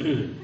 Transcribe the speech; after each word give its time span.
Mm-hmm. 0.00 0.36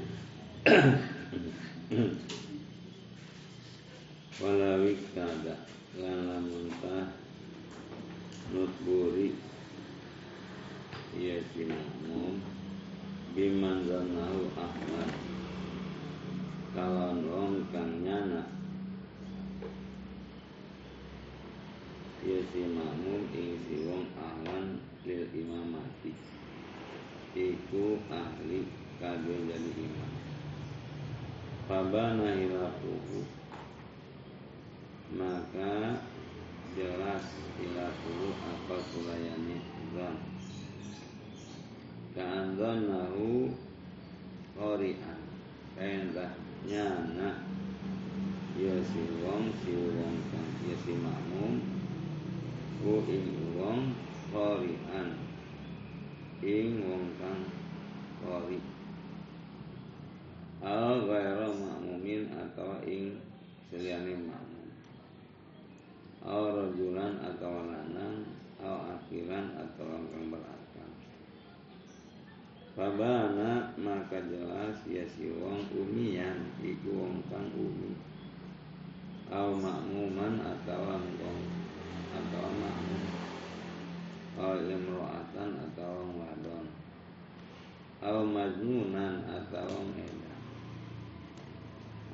majnunan 88.56 89.20
atau 89.28 89.68
wong 89.68 89.92
edan 90.00 90.40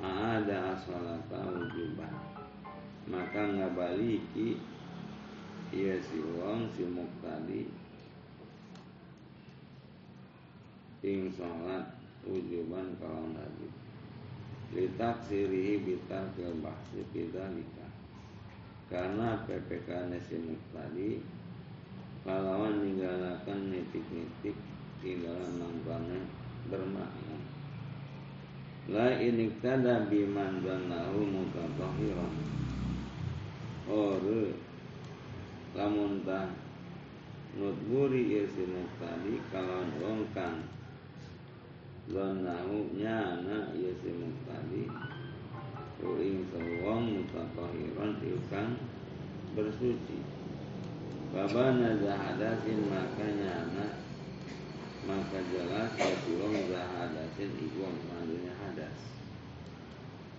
Ada 0.03 0.75
asalata 0.75 1.39
wujuban 1.47 2.11
Maka 3.07 3.47
ngabaliki 3.47 4.59
Iya 5.71 5.95
si 6.03 6.19
wong 6.19 6.67
si 6.75 6.83
muktadi 6.83 7.71
ing 11.03 11.27
sholat 11.35 11.99
ujuban 12.23 12.95
kalau 12.95 13.27
nabi 13.35 13.67
litak 14.71 15.19
sirihi 15.19 15.83
bitar 15.83 16.31
ke 16.31 16.47
bahsi 16.63 17.03
nikah. 17.11 17.93
Karena 18.87 19.35
PPK 19.43 20.07
nasi 20.07 20.39
tadi 20.71 21.19
kalawan 22.23 22.87
ninggalakan 22.87 23.67
nitik-nitik 23.67 24.55
tinggalan 25.03 25.59
mangkane 25.59 26.19
bermakna. 26.71 27.37
La 28.87 29.15
kada 29.59 30.07
biman 30.07 30.63
nahu 30.63 31.19
mutatahiran 31.27 32.33
ore 33.87 34.55
lamun 35.75 36.23
tah 36.23 36.47
nutburi 37.59 38.43
isi 38.43 38.63
tadi 38.99 39.39
kalawan 39.51 39.91
wong 39.99 40.23
kang 40.31 40.63
nyana 42.11 43.71
iya 43.75 43.91
si 44.03 44.11
muktadi 44.11 44.83
Uing 46.03 46.43
sewong 46.51 47.15
mutatahiran 47.15 48.19
ikan 48.19 48.75
bersuci. 49.55 50.19
Babana 51.31 51.95
zahadasin 51.95 52.91
maka 52.91 53.23
nyana 53.23 54.02
Maka 55.03 55.39
jelas 55.51 55.91
ya 55.99 56.15
wong 56.39 56.55
zahadasin 56.71 57.51
iku 57.59 57.83
wong 57.83 57.97
mandunya 58.07 58.55
hadas. 58.55 58.97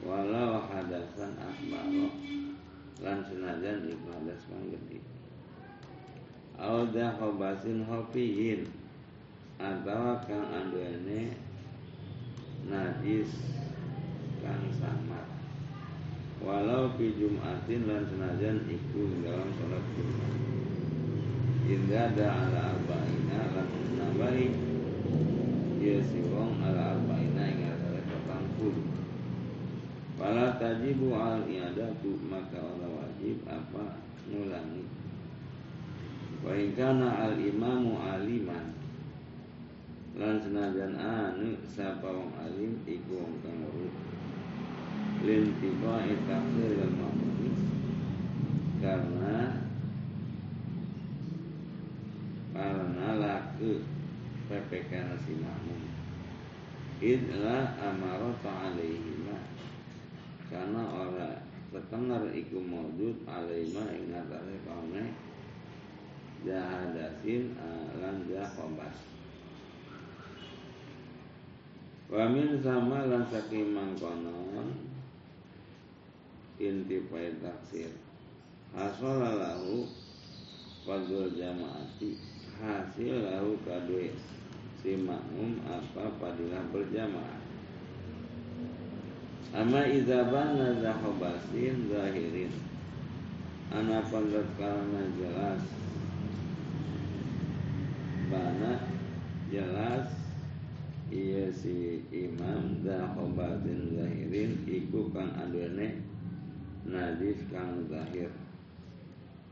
Walau 0.04 0.68
hadasan 0.68 1.32
akbaro 1.40 2.12
Lan 3.00 3.24
senajan 3.24 3.88
iku 3.88 4.08
hadas 4.12 4.40
kang 4.48 4.68
gede 4.68 5.00
Audah 6.60 7.12
hobasin 7.20 7.84
hofiyin 7.88 8.68
Atau 9.60 10.20
kang 10.28 10.44
anduene 10.48 11.36
najis 12.64 13.28
kang 14.40 14.64
samar. 14.76 15.28
Walau 16.40 16.92
fi 16.96 17.12
jumatin 17.16 17.88
lan 17.88 18.04
senajan 18.08 18.64
dalam 19.24 19.48
sholat 19.56 19.84
jumat 19.96 20.32
Indah 21.64 22.12
ada 22.12 22.28
ala 22.28 22.76
arba'ina 22.76 23.40
lan 23.56 23.68
nabai 23.96 24.52
Dia 25.80 25.96
si 26.04 26.20
wong 26.28 26.60
ala 26.60 27.00
arba'ina 27.00 27.42
ing 27.48 27.64
asale 27.72 28.04
petang 28.04 28.46
puluh 28.60 28.84
Fala 30.20 30.60
tajibu 30.60 31.16
al 31.16 31.48
iadatu 31.48 32.20
maka 32.28 32.60
ora 32.60 32.84
wajib 32.84 33.40
apa? 33.48 33.96
Ngulangi 34.28 34.84
Wa 36.44 36.52
al 36.52 37.36
imamu 37.40 37.96
aliman. 37.96 38.76
Lan 40.20 40.36
senajan 40.44 41.00
anu 41.00 41.56
sapa 41.64 42.12
wong 42.12 42.36
alim 42.44 42.76
iku 42.84 43.24
wong 43.24 43.40
kang 43.40 43.64
weruh 43.64 43.94
lin 45.24 45.56
tiba 45.56 46.04
takhir 46.28 46.70
dan 46.76 46.92
mamuni 47.00 47.50
karena 48.84 49.63
karena 52.64 53.20
laku 53.20 53.84
PPK 54.48 54.88
nasi 54.96 55.36
makmum 55.36 55.84
idla 57.04 57.76
amarata 57.76 58.72
alaihima. 58.72 59.36
Karena 60.48 60.80
orang 60.88 61.44
setengah 61.68 62.32
iku 62.32 62.64
maujud 62.64 63.28
alaihima 63.28 63.84
ing 63.92 64.16
atase 64.16 64.56
kaune 64.64 65.04
jahadasin 66.44 67.52
lan 68.00 68.24
jahobas 68.28 68.96
Wamin 72.08 72.62
sama 72.62 73.08
lan 73.10 73.26
saking 73.26 73.74
mangkonon 73.74 74.76
inti 76.60 77.00
pai 77.10 77.32
taksir. 77.42 77.90
Hasol 78.76 79.24
lahu 79.24 79.88
fadul 80.84 81.32
jamaati 81.34 82.33
hasil 82.62 83.26
lahu 83.26 83.58
kadue 83.66 84.14
si 84.78 85.00
makmum 85.00 85.58
apa 85.64 86.12
padilah 86.20 86.62
berjamaah. 86.68 87.40
Ama 89.54 89.86
izabana 89.86 90.82
zahobasin 90.82 91.86
zahirin. 91.86 92.50
Ana 93.70 94.02
panggat 94.06 94.46
karena 94.58 95.02
jelas. 95.14 95.62
Bana 98.28 98.82
jelas. 99.48 100.10
Iya 101.14 101.54
si 101.54 102.02
imam 102.10 102.82
zahobatin 102.82 103.94
zahirin 103.94 104.66
iku 104.66 105.14
kang 105.14 105.30
adone 105.38 106.02
najis 106.82 107.38
kang 107.54 107.86
zahir. 107.86 108.34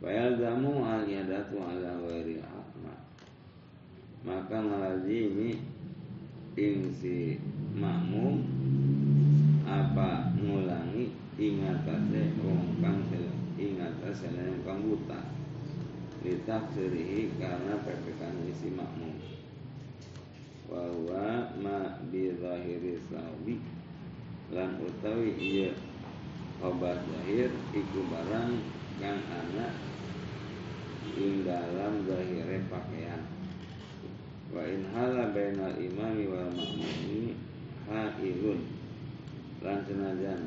Fayal 0.02 0.34
zamu 0.34 0.82
al 0.82 1.06
yadatu 1.06 1.62
ala 1.62 2.02
wairi 2.02 2.42
Maka 4.22 4.54
ngalazimi 4.62 5.58
ing 6.54 6.94
si 6.94 7.42
makmum 7.74 8.46
apa 9.66 10.30
ngulangi 10.38 11.10
ingatase 11.40 12.36
wong 12.38 12.78
kang 12.78 13.02
ingatase 13.58 14.30
yang 14.30 14.62
kang 14.62 14.86
buta 14.86 15.20
litafsirihi 16.22 17.34
karena 17.34 17.82
pepekan 17.82 18.46
isi 18.46 18.70
makmum. 18.70 19.18
Bahwa 20.70 21.50
ma 21.58 21.98
bi 22.08 22.32
zahiri 22.38 23.02
sawi 23.10 23.58
lan 24.54 24.78
utawi 24.78 25.34
iya 25.36 25.74
obat 26.62 27.02
zahir 27.10 27.50
iku 27.74 28.00
barang 28.06 28.52
kang 29.02 29.20
anak 29.34 29.74
ing 31.18 31.42
dalam 31.42 32.06
zahire 32.06 32.62
pakaian 32.70 33.22
wa 34.52 34.62
in 34.62 34.84
hala 34.94 35.21
bainal 35.32 35.76
imami 35.80 36.28
wal 36.28 36.52
ma'mumi 36.52 37.32
hailun 37.88 38.60
lan 39.64 39.80
senajan 39.88 40.40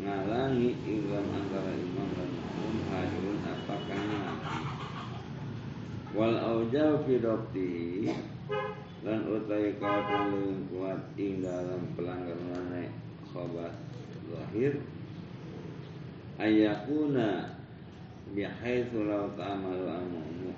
ngalangi 0.00 0.72
inglam 0.88 1.28
antara 1.36 1.72
imam 1.76 2.08
dan 2.16 2.30
makmum 2.32 2.76
hailun 2.88 3.38
apa 3.44 3.76
kana 3.86 4.20
wal 6.16 6.36
aujau 6.36 7.04
fi 7.04 7.20
lan 9.02 9.20
utai 9.28 9.76
kau 9.76 10.00
kuat 10.72 11.00
ing 11.20 11.44
dalam 11.44 11.92
pelanggaran 11.92 12.88
khobat 13.32 13.74
zahir 14.32 14.80
ayakuna 16.40 17.52
bihaitsu 18.32 19.04
law 19.04 19.28
ta'amalu 19.36 19.86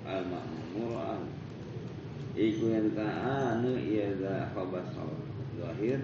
al-ma'mur 0.07 0.95
al 0.95 1.23
iku 2.35 2.67
yang 2.67 2.91
ta'anu 2.91 3.79
iya 3.79 4.11
za 4.19 4.51
khobat 4.51 4.91
zahir 5.55 6.03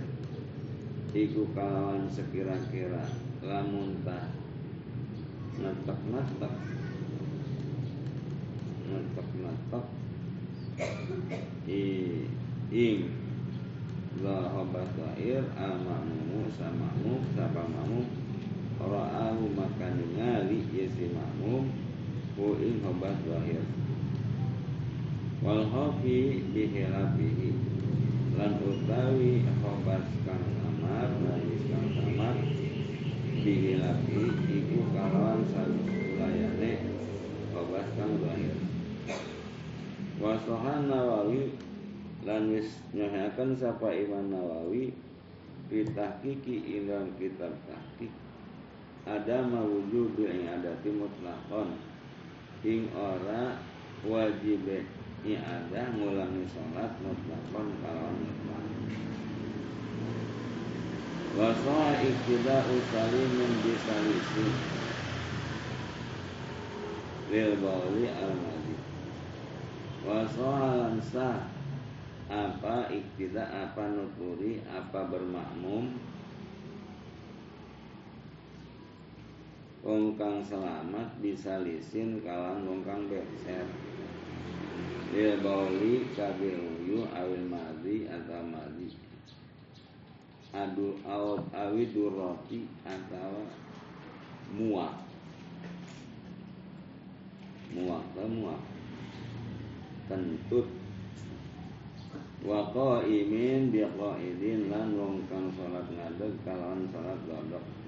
iku 1.12 1.44
kalawan 1.52 2.08
sekira-kira 2.08 3.04
lamun 3.44 4.00
ta 4.08 4.32
netek-netek 5.60 6.54
netek-netek 8.88 9.86
ing. 12.72 13.00
La 14.22 14.54
habas 14.54 14.92
zahir 14.96 15.42
al 15.58 15.82
ma'mumu 15.82 16.46
samamu 16.54 17.26
sabamamu 17.34 18.06
ra'ahu 18.78 19.50
maka 19.56 19.98
ningali 19.98 20.62
yasi 20.70 21.10
ma'mum 21.10 21.74
ku 22.38 22.60
ing 22.62 22.86
habas 22.86 23.18
zahir 23.26 23.66
wal 25.42 25.66
khafi 25.74 26.46
bihilafihi 26.54 27.50
lan 28.38 28.62
utawi 28.62 29.42
habas 29.66 30.06
kang 30.22 30.46
amar 30.70 31.10
najis 31.18 31.66
kang 31.66 31.88
samar 31.98 32.38
bihilafi 33.42 34.22
iku 34.46 34.80
kalawan 34.94 35.42
salayane 35.50 36.74
habas 37.58 37.88
kang 37.98 38.14
zahir 38.22 38.56
Wasohan 40.22 40.86
Nawawi 40.86 41.58
lan 42.22 42.54
wis 42.54 42.78
nyohaken 42.94 43.58
sapa 43.58 43.90
Imam 43.90 44.30
Nawawi 44.30 44.94
kiki 45.72 46.56
ilam 46.78 47.10
kitab 47.18 47.58
tahqiq. 47.66 48.14
Ada 49.10 49.42
mawujud 49.42 50.14
ing 50.22 50.46
adati 50.46 50.94
mutlakon. 50.94 51.74
Ing 52.62 52.86
ora 52.94 53.58
wajib 54.06 54.62
i 55.22 55.38
ada 55.38 55.94
ngulangi 55.94 56.50
sholat 56.50 56.98
mutlakon 56.98 57.68
kalawan 57.86 58.18
mutlak 58.26 58.66
Wasoha 61.32 61.96
iktida 62.04 62.60
usalimin 62.68 63.54
bisalisi. 63.64 64.48
Lil 67.32 67.56
bauli 67.64 68.12
al 68.12 68.36
Wasoalan 70.04 71.00
sah 71.00 71.48
apa 72.28 72.92
iktida 72.92 73.48
apa 73.48 73.96
nuturi 73.96 74.60
apa 74.68 75.08
bermakmum. 75.08 75.96
Wongkang 79.88 80.44
selamat 80.44 81.16
bisa 81.24 81.64
lisin 81.64 82.20
kalan 82.28 82.68
wongkang 82.68 83.08
berser 83.08 83.91
Lil 85.12 85.44
bauli 85.44 86.08
kabil 86.16 86.56
uyu 86.56 87.04
awil 87.12 87.44
madi 87.52 88.08
atau 88.08 88.40
madi. 88.48 88.88
Adu 90.56 91.00
awab 91.04 91.52
awi 91.52 91.92
durroti 91.92 92.68
atau 92.84 93.48
muak 94.56 94.96
Muak 97.72 98.04
ke 98.16 98.24
muak 98.28 98.62
kentut. 100.12 100.68
Wa 102.44 102.68
qaimin 102.76 103.72
bi 103.72 103.80
qaidin 103.84 104.68
lan 104.68 104.96
wong 105.00 105.24
kang 105.32 105.48
salat 105.56 105.88
ngadeg 105.88 106.36
kalawan 106.44 106.84
salat 106.92 107.20
dodok 107.24 107.81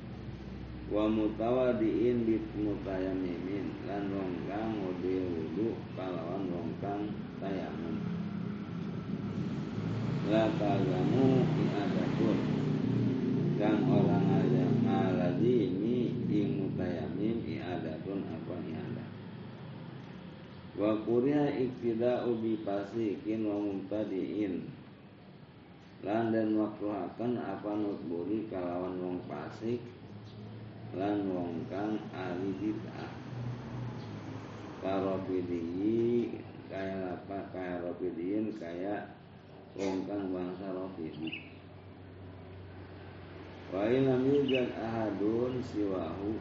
wa 0.92 1.08
mutawadiin 1.08 2.28
bi 2.28 2.36
mutayammimin 2.60 3.88
lan 3.88 4.12
wong 4.12 4.34
kang 4.52 4.76
ngode 4.84 5.16
wudu 5.32 5.80
kalawan 5.96 6.44
wong 6.52 6.70
kang 6.84 7.08
tayamum 7.40 8.04
la 10.28 10.52
tagamu 10.60 11.48
iadatun 11.56 12.40
kang 13.56 13.80
orang 13.88 14.28
aja 14.44 14.66
ngaladini 14.84 16.12
ing 16.28 16.50
mutayamim 16.68 17.38
iadatun 17.48 18.20
apa 18.28 18.56
iadat 18.60 19.12
Wa 20.74 21.06
kuriha 21.06 21.54
iktida'u 21.54 22.42
bi 22.42 22.58
fasikin 22.66 23.46
wa 23.46 23.62
mubtadi'in 23.62 24.74
Lan 26.02 26.34
dan 26.34 26.58
makruhakan 26.58 27.38
apa 27.38 27.78
nutburi 27.78 28.50
kalawan 28.50 28.98
wong 28.98 29.18
pasik 29.30 29.80
Lan 30.94 31.26
wong 31.26 31.66
kang 31.70 31.98
ahli 32.14 32.54
bid'ah. 32.62 33.12
Karofidiyi 34.84 36.38
Kaya 36.74 37.18
apa 37.18 37.54
kaya 37.54 37.86
rofidiyin 37.86 38.50
Kaya 38.58 39.14
wong 39.78 40.06
kang 40.10 40.34
bangsa 40.34 40.74
rofidi 40.74 41.54
Wa 43.74 43.90
ilam 43.90 44.22
yujad 44.22 44.70
ahadun 44.78 45.58
siwahu. 45.66 46.38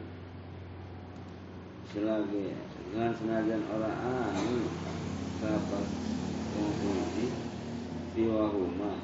Selagi 1.89 2.53
dengan 2.93 3.09
senajan 3.13 3.61
orang 3.73 3.97
anu 4.37 4.69
sahabat 5.41 5.87
kongsi 6.53 7.25
siwa 8.13 8.53
huma 8.53 9.01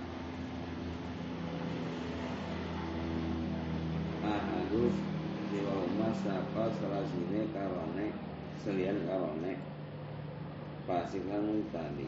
ahadus 4.21 5.18
siwa 5.49 5.81
huma 5.81 6.13
sapa 6.13 6.69
selasine 6.77 7.49
karone 7.49 8.13
selian 8.61 9.01
karone 9.09 9.57
pasikan 10.85 11.65
tadi. 11.73 12.05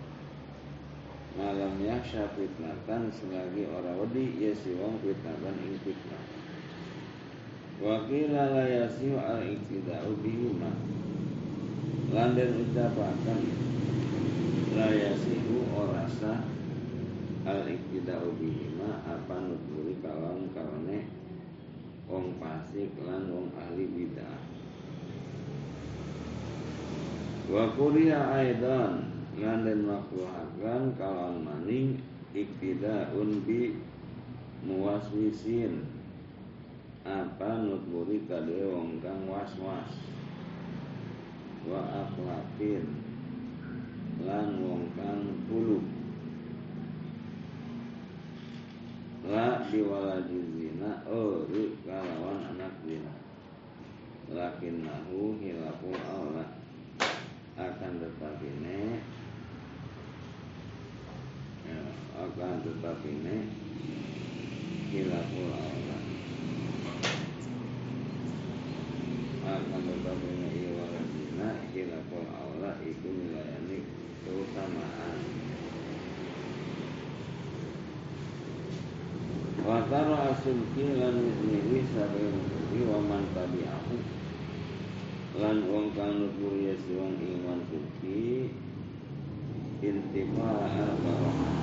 Malam 1.33 1.81
ya 1.81 1.97
fitnatan 2.05 3.09
selagi 3.09 3.65
orang 3.65 3.97
wedi 3.97 4.37
ya 4.37 4.53
siwang 4.53 5.01
fitnatan 5.01 5.57
ing 5.57 5.73
fitnah. 5.81 6.21
Wakil 7.81 8.29
la 8.29 8.61
yasiu 8.61 9.17
al 9.17 9.41
iktida'u 9.41 10.21
bihima. 10.21 10.77
Landen 12.13 12.61
ucapakan 12.61 13.41
layasihu 14.77 15.65
orasa 15.73 16.45
al 17.49 17.65
iktida'u 17.65 18.37
bihima 18.37 19.01
apa 19.01 19.33
nuturi 19.49 19.97
kalam 20.03 20.45
karone 20.53 21.20
wong 22.11 22.35
pasik 22.43 22.91
lan 23.07 23.31
wong 23.31 23.47
ahli 23.55 23.87
bidah. 23.87 24.39
Wa 27.47 27.71
kuriya 27.71 28.35
aidan 28.35 29.15
lan 29.39 29.63
den 29.63 29.87
makruhakan 29.87 30.91
kalam 30.99 31.47
maning 31.47 32.03
iktida'un 32.35 33.47
bi 33.47 33.79
muwaswisin. 34.67 35.87
Apa 37.07 37.63
nuturi 37.63 38.27
kade 38.27 38.59
wong 38.67 38.99
kang 38.99 39.31
was-was. 39.31 39.95
Wa 41.63 41.79
akhlaqin 41.79 42.91
lan 44.27 44.59
wong 44.59 44.91
kang 44.99 45.47
puluh 45.47 46.00
la 49.29 49.67
biwaladi 49.69 50.39
zina 50.57 51.05
ori 51.05 51.77
kalawan 51.85 52.55
anak 52.55 52.73
zina. 52.85 53.13
Lakin 54.31 54.87
nahu 54.87 55.37
hilafu 55.37 55.91
Allah. 55.93 56.49
Akan 57.59 57.99
tetapi 57.99 58.49
ne 58.63 59.03
ya, 61.67 61.81
akan 62.15 62.63
tetapi 62.63 63.11
ne 63.21 63.35
hilafu 64.89 65.41
Allah. 65.51 66.01
Akan 69.45 69.81
tetapi 69.83 70.29
ne 70.39 70.51
karena 71.41 71.57
khilaful 71.73 72.29
aula 72.37 72.77
itu 72.85 73.09
melayani 73.09 73.81
keutamaan 74.21 75.17
Wataro 79.61 80.17
asulki 80.33 80.97
lan 80.97 81.21
wisniwi 81.21 81.85
sabai 81.93 82.33
nuturi 82.33 82.81
wa 82.89 82.97
man 83.05 83.23
tabi'ahu. 83.29 83.97
Lan 85.37 85.57
wong 85.69 85.93
kang 85.93 86.17
nuturi 86.17 86.73
ya 86.73 86.75
wong 86.97 87.13
iman 87.21 87.61
sulki 87.69 88.49
intifa 89.85 90.49
al-barokah 90.65 91.57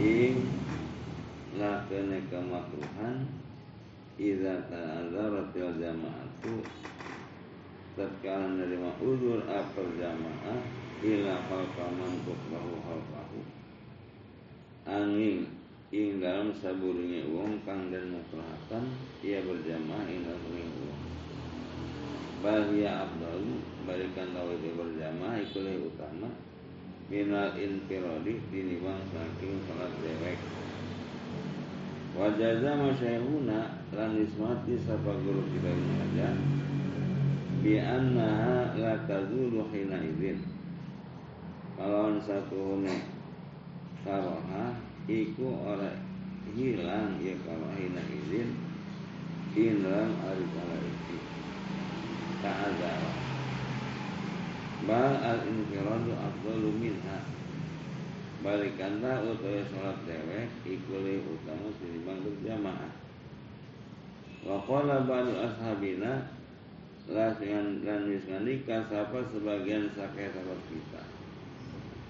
ing 0.00 0.48
lakene 1.60 2.18
kemakruhan 2.32 3.28
Iza 4.18 4.66
ta'adzaratil 4.66 5.78
jama'atu 5.78 6.58
tatkala 7.94 8.50
menerima 8.50 8.90
uzur 8.98 9.46
apa 9.46 9.82
jamaah 9.94 10.58
ila 11.06 11.34
khalqaman 11.46 12.12
tukrahu 12.26 12.82
khalqahu 12.82 13.38
angin 14.90 15.57
ing 15.88 16.20
dalam 16.20 16.52
saburunya 16.52 17.24
uang 17.32 17.64
kang 17.64 17.88
dan 17.88 18.12
mukrahatan 18.12 18.92
ia 19.24 19.40
berjamaah 19.40 20.04
ing 20.08 20.20
dalam 20.28 20.52
uang 20.52 21.00
Bahia 22.38 23.02
abdalu 23.02 23.58
balikan 23.82 24.30
tahu 24.30 24.54
itu 24.54 24.70
berjamaah 24.78 25.42
ikulah 25.42 25.74
utama. 25.82 26.30
Minal 27.10 27.56
infirodi 27.58 28.38
dinimbang 28.52 29.00
saking 29.10 29.58
salat 29.66 29.90
dewek. 29.98 30.38
Wajaza 32.14 32.78
masyaykhuna 32.78 33.82
lan 33.90 34.12
ismati 34.22 34.78
sapa 34.86 35.18
guru 35.18 35.42
kita 35.50 35.72
saja 35.72 36.28
bi 37.58 37.74
anna 37.80 38.70
la 38.78 38.94
tazulu 39.02 39.66
hina 39.74 39.98
idzin 39.98 40.38
kalau 41.74 42.14
satu 42.22 42.82
ne 42.86 42.94
karoha 44.06 44.87
iku 45.08 45.48
ora 45.64 45.96
hilang 46.52 47.16
ya 47.24 47.32
kalau 47.42 47.72
hina 47.74 48.04
idzin 48.12 48.52
inram 49.56 50.12
ari 50.20 50.44
kala 50.52 50.76
iki 50.84 51.18
ta'adzara 52.44 53.12
bal 54.84 55.14
al 55.18 55.40
infiradu 55.48 56.12
afdalu 56.12 56.70
minha. 56.76 57.18
Balikanda 58.38 59.18
utawa 59.26 59.66
salat 59.66 59.98
dewek 60.06 60.46
iku 60.62 61.02
utama 61.02 61.74
tinimbang 61.82 62.22
berjamaah 62.22 62.94
wa 64.46 64.62
qala 64.62 65.02
ba'du 65.02 65.34
ashabina 65.42 66.30
la 67.10 67.34
dengan 67.34 67.82
dan 67.82 68.06
wis 68.06 68.22
ngalika 68.30 68.86
sapa 68.86 69.26
sebagian 69.34 69.90
sakai 69.90 70.30
sahabat 70.30 70.60
kita. 70.70 71.02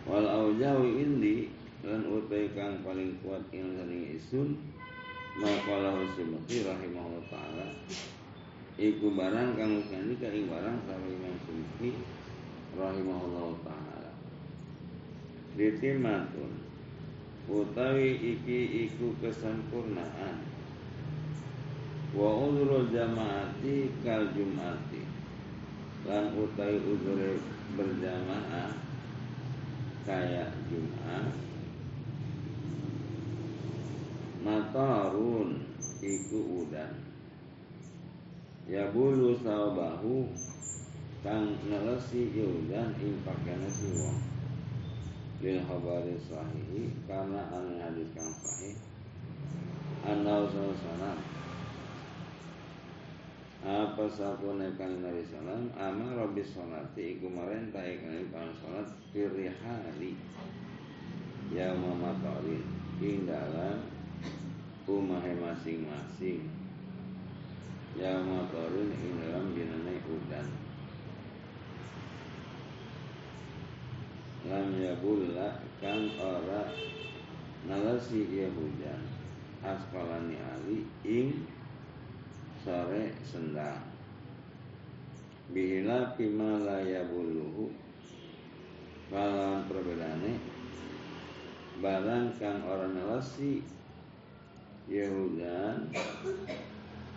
Wal 0.04 0.28
aujawi 0.28 1.00
indi 1.00 1.48
dan 1.78 2.02
utai 2.10 2.50
kang 2.58 2.82
paling 2.82 3.14
kuat 3.22 3.42
ing 3.54 3.78
saling 3.78 4.10
isun 4.18 4.58
maqala 5.38 6.02
Sumati 6.18 6.66
rahimahullah 6.66 7.24
taala. 7.30 7.68
Iku 8.78 9.14
barang 9.14 9.54
kang 9.54 9.78
wis 9.78 9.90
ngalika 9.90 10.28
ing 10.34 10.50
barang 10.50 10.76
sapa 10.86 11.06
Imam 11.06 11.34
Sumati 11.46 11.90
rahimahullah 12.74 13.48
taala. 13.62 14.10
Ditimatun. 15.54 16.52
Utawi 17.48 18.36
iki 18.36 18.90
iku 18.90 19.14
kesempurnaan. 19.22 20.44
Wa 22.12 22.30
uzrul 22.44 22.90
jamaati 22.90 23.94
kal 24.02 24.34
jumati. 24.34 25.06
Lan 26.04 26.34
utawi 26.34 26.76
uzur 26.82 27.20
berjamaah 27.78 28.88
Kayak 30.08 30.56
Jumat 30.72 31.47
Matarun 34.44 35.62
Iku 35.98 36.62
udan. 36.62 36.94
Ya 38.70 38.90
bulu 38.94 39.34
sawabahu 39.38 40.30
Kang 41.26 41.58
nelesi 41.66 42.30
udan 42.38 42.94
Ing 43.02 43.18
pakaian 43.26 43.66
si 43.66 43.90
wong. 43.98 44.18
Lil 45.38 45.62
khabari 45.62 46.18
sahih 46.18 46.90
karena 47.06 47.46
an 47.54 47.78
hadis 47.78 48.10
kang 48.14 48.30
sahih. 48.42 48.74
Anna 50.02 50.46
sallallahu 50.50 51.38
apa 53.58 54.06
sapune 54.06 54.70
kang 54.78 55.02
Nabi 55.02 55.26
sallam 55.26 55.66
amar 55.74 56.14
rabbi 56.14 56.46
salati 56.46 57.18
iku 57.18 57.26
marentah 57.26 57.82
ikan 57.82 58.30
kang 58.30 58.54
salat 58.54 58.86
firihali 59.10 60.14
ya 61.50 61.74
mamatari 61.74 62.62
ing 63.02 63.26
dalam 63.26 63.97
umahe 64.88 65.36
masing-masing. 65.36 66.48
Ya 67.92 68.16
matarin 68.24 68.88
ing 68.88 69.20
dalam 69.20 69.52
dinane 69.52 70.00
udan. 70.08 70.48
Lam 74.48 74.68
yabulla 74.80 75.60
kang 75.84 76.08
ora 76.16 76.64
nalasi 77.68 78.24
ya 78.32 78.48
hujan. 78.48 79.04
Askalani 79.60 80.40
ali 80.40 80.88
ing 81.04 81.44
sore 82.64 83.12
sendang. 83.28 83.84
Bihila 85.52 86.16
pima 86.16 86.64
la 86.64 86.80
yabuluhu 86.80 87.68
Balan 89.08 89.64
perbedaane 89.64 90.36
barang 91.80 92.36
kang 92.36 92.60
ora 92.68 92.84
nalasi 92.84 93.64
hujan 94.88 95.92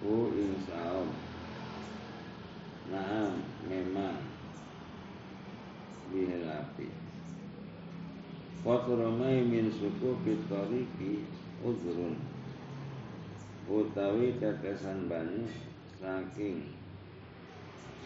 hu 0.04 0.28
ing 0.36 0.60
saum 0.68 1.08
Naam 2.92 3.40
memang. 3.72 4.20
Bihilapi 6.12 6.92
Qatrumai 8.68 9.48
min 9.48 9.72
suku 9.72 10.12
fitoriki 10.28 11.24
uzrun. 11.63 12.20
Utawi 13.72 14.36
tetesan 14.36 15.08
banyu 15.08 15.48
saking 15.96 16.75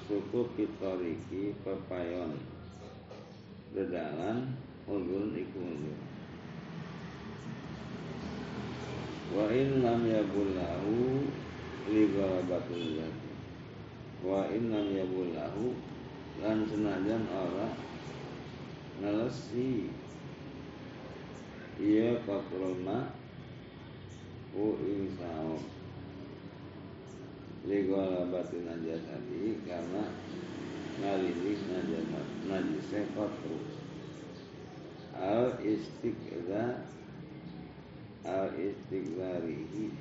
suku 0.05 0.45
fitoriki 0.53 1.57
pepayon. 1.65 2.37
Dedalan 3.73 4.53
uzrun 4.85 5.33
iku 5.33 5.59
uzrun 5.65 6.14
Wa 9.33 9.49
in 9.49 9.81
lam 9.81 10.05
yabullahu 10.05 11.25
li 11.89 12.03
ghalabatul 12.13 12.85
yati 12.99 13.31
Wa 14.21 14.45
in 14.51 14.69
lam 14.69 14.85
yabullahu 14.91 15.73
lan 16.43 16.67
senajan 16.67 17.23
ora 17.31 17.71
ngelesi 19.01 19.87
ia 21.79 22.19
katroma 22.27 23.09
u 24.55 24.75
insao 24.83 25.59
Ligola 27.65 28.29
batin 28.29 28.61
najasati 28.69 29.57
karena 29.65 30.05
ngalilis 31.01 31.61
najasat 31.65 32.27
najisnya 32.45 33.01
katru 33.17 33.57
al 35.17 35.57
istiqza 35.65 36.85
al 38.25 38.49
istiqzarihi 38.57 39.93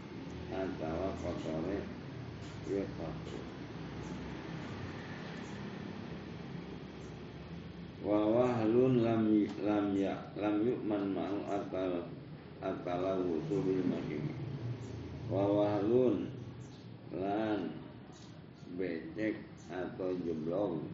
atau 0.50 1.12
kotore 1.20 1.84
ya 2.68 2.84
katru 2.96 3.40
wa 8.04 8.20
wahlun 8.28 9.00
lam 9.00 9.24
lam 9.64 9.86
ya 9.96 10.12
lam 10.36 10.60
yu'man 10.60 11.16
ma'u 11.16 11.40
atal 11.48 12.04
atala 12.64 13.20
wusu 13.20 13.60
bil 13.60 13.84
mahim. 13.84 14.24
Wa 15.28 15.44
wahlun 15.44 16.32
lan 17.12 17.72
becek 18.80 19.44
atau 19.68 20.16
jeblong. 20.24 20.84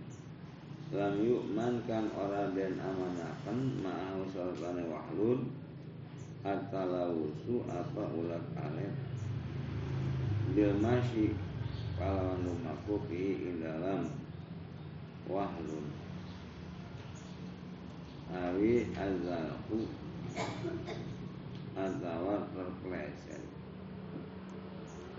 Lam 0.90 1.14
yu'man 1.22 1.86
kan 1.86 2.10
ora 2.14 2.50
den 2.50 2.74
amanakan 2.78 3.58
ma'u 3.78 4.26
sartane 4.34 4.90
wahlun 4.90 5.46
atala 6.44 7.12
wusu 7.12 7.64
apa 7.68 8.04
ulat 8.16 8.44
alet? 8.56 8.94
Bil 10.56 10.74
masyi 10.80 11.36
kalawan 12.00 12.42
lumaku 12.44 12.96
fi 13.08 13.54
dalam 13.60 14.08
wahlun. 15.28 15.86
Awi 18.30 18.88
azalhu 18.94 19.84
atawa 21.76 22.46
terpleset. 22.56 23.44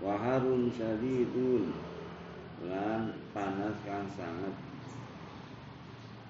Waharun 0.02 0.66
syadidun 0.74 1.70
lan 2.66 3.14
panas 3.34 3.74
kang 3.82 4.06
sangat 4.14 4.54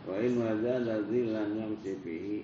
wa 0.02 0.16
in 0.18 0.34
wajada 0.40 1.04
zillan 1.06 1.60
yamsi 1.60 1.92
fihi 2.00 2.38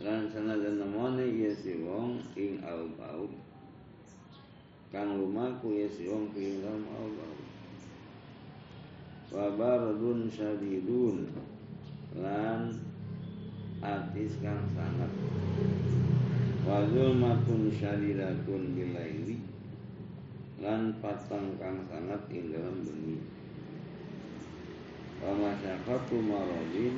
lan 0.00 0.24
sanajan 0.32 0.80
nemone 0.80 1.28
ya 1.28 1.52
si 1.52 1.76
wong 1.84 2.24
ing 2.32 2.64
au-au. 2.64 3.28
Kang 4.88 5.20
lumaku 5.20 5.76
ya 5.84 5.88
si 5.92 6.08
wong 6.08 6.32
ing 6.32 6.64
dalam 6.64 6.88
au-au. 6.88 7.36
Wa 9.32 9.52
baradun 9.56 10.32
lan 12.12 12.60
atis 13.80 14.32
kang 14.40 14.64
sangat. 14.72 15.12
Wa 16.64 16.88
zulmatun 16.88 17.72
syadidatun 17.72 18.72
bilaili. 18.72 19.40
Lan 20.62 20.96
patang 21.04 21.56
kang 21.60 21.84
sangat 21.88 22.22
ing 22.32 22.48
dalam 22.54 22.80
bengi 22.80 23.18
wa 25.22 25.30
masyaqqatu 25.38 26.18
maradin. 26.18 26.96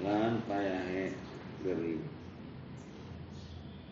Lan 0.00 0.40
payahe 0.46 1.29
gering 1.64 2.04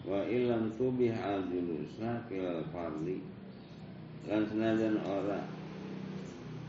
wa 0.09 0.25
ilam 0.25 0.73
tubih 0.77 1.13
al 1.13 1.45
julusa 1.49 2.25
kilal 2.29 2.65
farli 2.73 3.21
lan 4.29 4.45
senajan 4.49 4.97
ora 5.05 5.41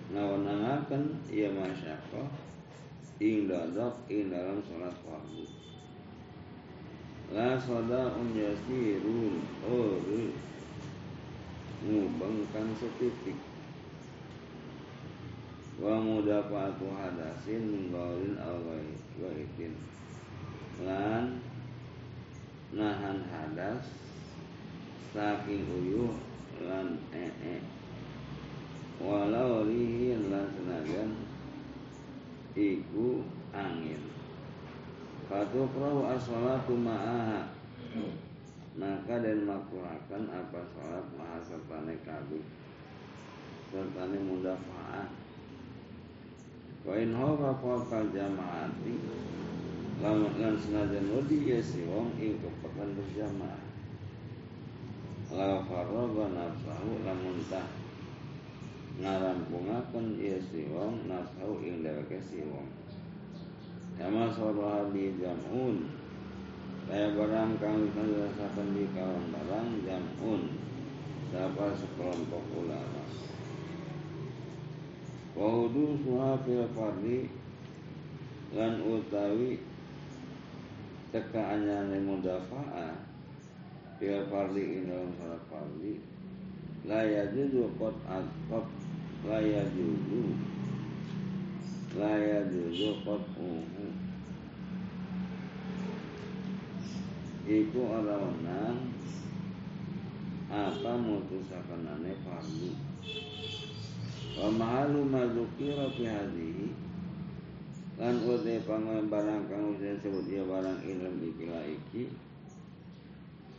ngawenangaken 0.10 1.04
ieu 1.30 1.54
masyaqqah 1.54 2.50
ing 3.20 3.52
dodok 3.52 4.08
ing 4.08 4.32
dalam 4.32 4.64
salat 4.64 4.96
fardu. 5.04 5.44
La 7.36 7.60
sada 7.60 8.16
un 8.16 8.32
yasirun 8.32 9.44
ore 9.68 10.32
ngubeng 11.84 12.48
kang 12.56 12.72
setitik. 12.80 13.36
Wa 15.84 16.00
mudafatu 16.00 16.88
hadasin 16.96 17.64
min 17.68 17.84
bawlin 17.92 18.40
aw 18.40 18.56
ghaibin 19.20 19.76
lan 20.86 21.44
nahan 22.76 23.20
hadas 23.28 23.84
saking 25.12 25.66
uyuh 25.68 26.14
lan 26.64 27.00
ee 27.16 27.60
walau 29.00 29.64
rihin 29.64 30.28
lan 30.28 30.46
senajan 30.54 31.12
iku 32.60 33.24
angin. 33.56 34.04
Fatukrahu 35.30 36.10
as-salatu 36.10 36.76
ma'aha. 36.76 37.54
Maka 38.80 39.20
dan 39.20 39.44
makruhakan 39.44 40.24
apa 40.32 40.62
salat 40.72 41.04
maha 41.20 41.38
sertane 41.44 42.00
kabeh 42.06 42.44
sertane 43.70 44.18
mudafa'ah. 44.24 45.08
Wa 46.88 46.96
hawa 46.96 47.52
faqal 47.60 48.08
jama'ati 48.16 48.94
lamun 50.00 50.32
lan 50.40 50.56
senajan 50.56 51.12
wedi 51.12 51.44
ya 51.44 51.60
si 51.60 51.84
wong 51.84 52.16
ing 52.16 52.40
kepekan 52.40 52.96
berjamaah. 52.96 53.64
La 55.36 55.60
faragha 55.68 56.26
nafsahu 56.32 57.04
lamun 57.04 57.44
tah 57.52 57.68
ngarampungaken 59.04 60.16
ya 60.16 60.40
si 60.40 60.72
wong 60.72 61.04
nafsahu 61.12 61.60
ing 61.60 61.84
dheweke 61.84 62.16
si 62.24 62.48
wong. 62.48 62.72
Kama 64.00 64.32
soroha 64.32 64.88
di 64.96 65.12
jam'un 65.20 65.92
Kaya 66.88 67.12
barang 67.20 67.60
kang 67.60 67.84
dirasakan 67.92 68.72
di 68.72 68.88
kawan 68.96 69.28
barang 69.36 69.84
jam'un 69.84 70.42
Siapa 71.28 71.76
sekelompok 71.76 72.64
ulama. 72.64 73.04
Wahudu 75.36 76.00
suha 76.00 76.40
fil 76.48 76.64
fardi 76.72 77.28
Lan 78.56 78.80
utawi 78.88 79.69
teka 81.10 81.42
anyane 81.42 81.98
mudafa'a 82.06 82.94
fil 83.98 84.22
fardi 84.30 84.62
ing 84.78 84.94
dalam 84.94 85.10
salat 85.18 85.42
fardi 85.50 85.98
la 86.86 87.02
yajuzu 87.02 87.66
qad 87.82 87.96
qad 88.50 88.66
la 89.26 89.40
yajuzu 89.42 90.24
la 91.98 92.14
yajuzu 92.14 92.90
qad 93.02 93.24
uhu. 93.42 93.86
Iku 97.50 97.80
ora 97.82 98.14
wenang 98.14 98.94
apa 100.54 100.92
mutusakenane 100.94 102.14
fardi 102.22 102.78
wa 104.38 104.54
mahalu 104.54 105.02
mazukira 105.10 105.90
fi 105.98 106.06
hadhihi 106.06 106.89
lan 108.00 108.16
ude 108.24 108.64
pangoy 108.64 109.04
barang 109.12 109.52
kang 109.52 109.76
disebut 109.76 110.24
dia 110.24 110.40
barang 110.48 110.80
ilm 110.88 111.20
ikilah 111.20 111.68
iki. 111.68 112.08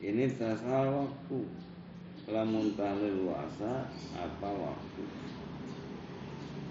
Ini 0.01 0.33
tasal 0.33 0.89
waktu. 0.97 1.45
Lamun 2.25 2.73
tahlil 2.73 3.29
luasa 3.29 3.85
apa 4.17 4.49
waktu? 4.49 5.05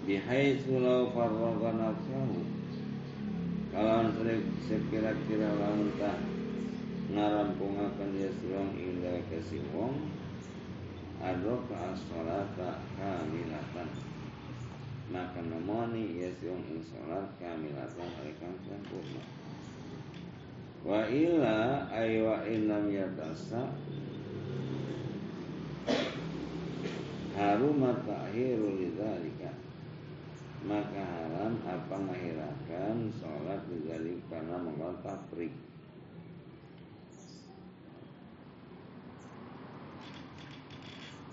Bihai 0.02 0.58
sulau 0.66 1.14
farroga 1.14 1.70
nafsahu. 1.78 2.42
Kalau 3.70 4.10
sekira-kira 4.66 5.54
lamun 5.54 5.94
tah 5.94 6.18
ngarampungaken 7.10 8.18
dia 8.18 8.30
siwong 8.42 8.74
indah 8.74 9.18
kesiwong 9.30 10.10
adok 11.22 11.70
as-salata 11.70 12.82
kamilatan 12.98 13.88
maka 15.10 15.42
nemoni 15.42 16.22
ya 16.22 16.30
siung 16.38 16.62
ing 16.70 16.78
salat 16.78 17.26
kamilatan 17.42 18.08
alikang 18.22 18.54
sempurna 18.62 19.22
wa 20.86 21.02
ila 21.04 21.90
ay 21.90 22.22
wa 22.22 22.40
inam 22.46 22.86
yatasa 22.88 23.74
harumat 27.34 28.06
ta'hiru 28.06 28.78
lidzalika 28.78 29.50
maka 30.64 31.00
haram 31.02 31.56
apa 31.64 31.96
ngahirakan 31.96 33.08
sholat 33.16 33.64
lidzalik 33.66 34.20
karena 34.28 34.60
mengkon 34.60 34.94
tafrik 35.00 35.52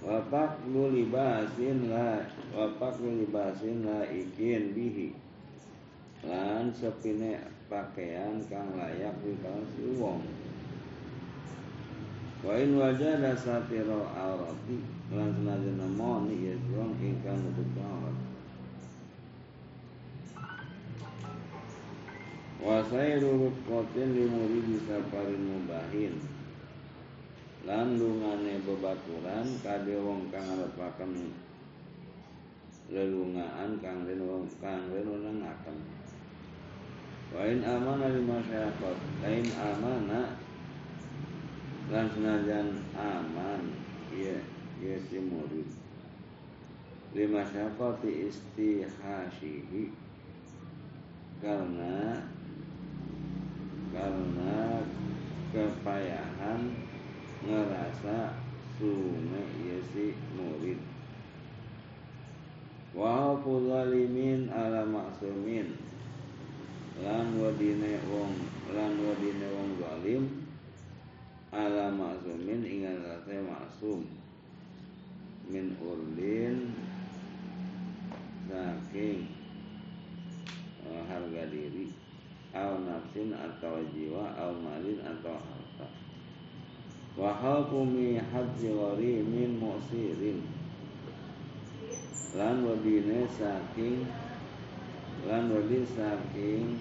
Wapak 0.08 0.64
libasin 0.72 1.92
la 1.92 2.24
wapak 2.56 2.96
libasin 3.04 3.84
la 3.84 4.08
ikin 4.08 4.72
bihi. 4.72 5.12
Lan 6.24 6.72
sepine 6.72 7.44
pakaian 7.68 8.40
kang 8.48 8.72
layak 8.80 9.20
di 9.20 9.36
kawan 9.44 9.68
si 9.76 9.84
wong. 10.00 10.24
Wa 12.40 12.56
in 12.56 12.80
wajada 12.80 13.36
satira 13.36 14.00
aurati 14.16 14.80
lan 15.08 15.32
senajan 15.32 15.80
nemoni 15.80 16.52
ya 16.52 16.56
wong 16.76 16.92
ingkang 17.00 17.40
nutup 17.40 17.80
aurat 17.80 18.18
wa 22.60 22.84
sayru 22.92 23.48
rukqatin 23.48 24.12
limuridi 24.12 24.84
safarin 24.84 25.44
mubahin 25.48 26.20
lan 27.68 28.00
lungane 28.00 28.64
bebaturan 28.64 29.44
kade 29.60 30.00
wong 30.00 30.32
kang 30.32 30.48
arepaken 30.56 31.36
lelungaan 32.88 33.76
kang 33.84 34.08
den 34.08 34.24
wong 34.24 34.48
kang 34.64 34.88
den 34.88 35.04
nengaken 35.04 35.76
wa 37.36 37.44
in 37.44 37.60
amana 37.60 38.08
lima 38.08 38.40
syaqat 38.48 38.96
lain 39.20 39.52
amana 39.52 40.40
lan 41.92 42.08
senajan 42.08 42.88
aman 42.96 43.76
iya 44.16 44.40
iya 44.80 44.96
si 45.04 45.20
murid 45.20 45.68
lima 47.12 47.44
syaqati 47.52 48.32
istihasyihi 48.32 49.92
karena 51.44 52.24
karena 53.92 54.88
kepayahan 55.52 56.87
ngerasa 57.48 58.36
sume 58.76 59.42
iya 59.64 59.80
si 59.96 60.12
murid. 60.36 60.80
Wa 62.92 63.40
zalimin 63.40 64.52
ala 64.52 64.84
maksumin. 64.84 65.80
Lan 66.98 67.38
wadine 67.40 68.02
wong 68.10 68.34
lan 68.74 68.94
wadine 69.00 69.48
wong 69.54 69.70
zalim 69.80 70.24
ala 71.56 71.88
maksumin 71.94 72.68
ingat 72.68 73.00
rasa 73.06 73.40
maksum. 73.40 74.04
Min 75.48 75.80
urdin 75.80 76.76
saking 78.52 79.32
uh, 80.84 81.02
harga 81.08 81.48
diri. 81.48 81.96
Au 82.58 82.80
nafsin 82.82 83.32
atau 83.38 83.86
jiwa 83.94 84.34
au 84.40 84.58
malin 84.60 84.98
atau 85.06 85.38
wa 87.18 87.34
hakumi 87.34 88.22
haji 88.22 88.70
min 89.26 89.58
mu'sirin. 89.60 90.46
Lan 92.38 92.62
wadine 92.62 93.26
saking 93.34 94.06
lan 95.26 95.50
wadi 95.50 95.82
saking 95.90 96.78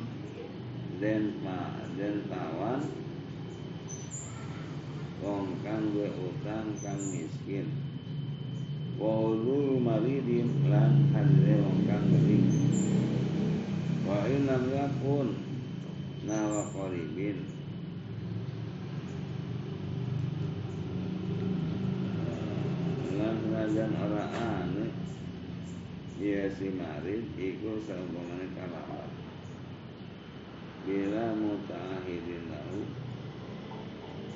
den 1.00 1.40
ma 1.40 1.80
den 1.96 2.28
tawan 2.28 2.84
wong 5.24 5.56
kang 5.64 5.96
duwe 5.96 6.12
utang 6.12 6.76
kang 6.84 7.00
miskin. 7.08 7.72
Wa 9.00 9.32
ulul 9.32 9.80
maridin 9.80 10.68
lan 10.68 11.08
hadire 11.16 11.64
wong 11.64 11.80
kang 11.88 12.04
ngering 12.12 12.48
wa 14.06 14.22
in 14.30 14.46
yakun 14.46 15.28
nawa 16.22 16.62
qaribin 16.70 17.42
lan 23.18 23.36
senajan 23.56 23.96
ora 24.04 24.28
ane 24.36 24.92
dia 26.20 26.44
si 26.60 26.68
marid 26.76 27.24
iku 27.40 27.80
bila 30.84 31.24
mutahidin 31.40 32.52
lahu 32.52 32.84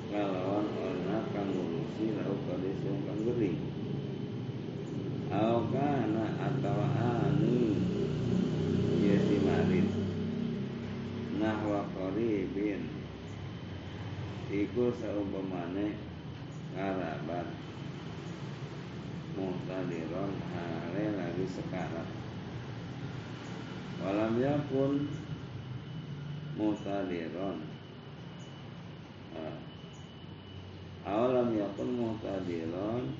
kalawan 0.09 0.65
orna 0.73 1.17
kang 1.37 1.53
ngurusi 1.53 2.17
lahu 2.17 2.33
kadis 2.49 2.81
kang 2.81 3.21
gering 3.29 3.61
au 5.29 5.69
kana 5.69 6.25
anu 7.21 7.77
ya 9.05 9.15
si 9.21 9.37
marid. 9.45 9.87
Nahwa 11.37 11.85
qaribin 11.93 12.89
iku 14.49 14.89
saumpamane 14.97 15.93
karabat 16.73 17.70
muhtadiron 19.41 20.37
hale 20.53 21.05
lagi 21.17 21.45
sekarang. 21.49 22.09
Walam 24.05 24.37
yakun 24.37 25.09
muhtadiron 26.53 27.71
awalam 31.01 31.57
yakun 31.57 31.89
muhtadiron 31.97 33.17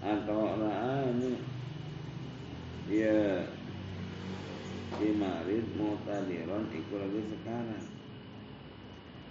atau 0.00 0.56
orang 0.56 1.18
dia 2.86 3.44
di 4.98 5.10
marid 5.14 5.66
muhtadiron 5.74 6.64
iku 6.70 6.94
lagi 6.98 7.22
sekarang. 7.34 7.84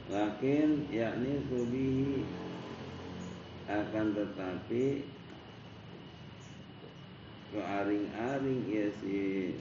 Lakin 0.10 0.90
yakni 0.90 1.38
subihi 1.48 2.26
akan 3.70 4.06
tetapi 4.18 5.06
ke 7.50 7.58
aring-aring 7.58 8.62
ya 8.70 8.86
si 9.02 9.58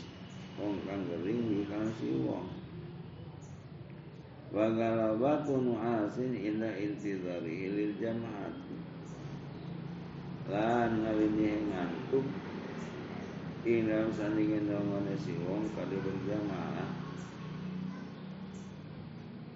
wong 0.60 0.76
kang 0.84 1.08
gering 1.08 1.64
bukan 1.64 1.88
si 1.96 2.12
wong. 2.20 2.44
Wa 4.52 4.68
galabatu 4.76 5.56
nu'asin 5.56 6.36
illa 6.36 6.68
intizarihi 6.76 7.72
lil 7.72 7.92
jamaat. 7.96 8.52
Lan 10.52 11.04
ngawini 11.04 11.72
ngantuk 11.72 12.24
ing 13.64 13.88
sandingin 14.12 14.68
dongone 14.68 15.16
si 15.16 15.32
wong 15.40 15.64
kali 15.72 15.96
berjamaah. 15.96 16.92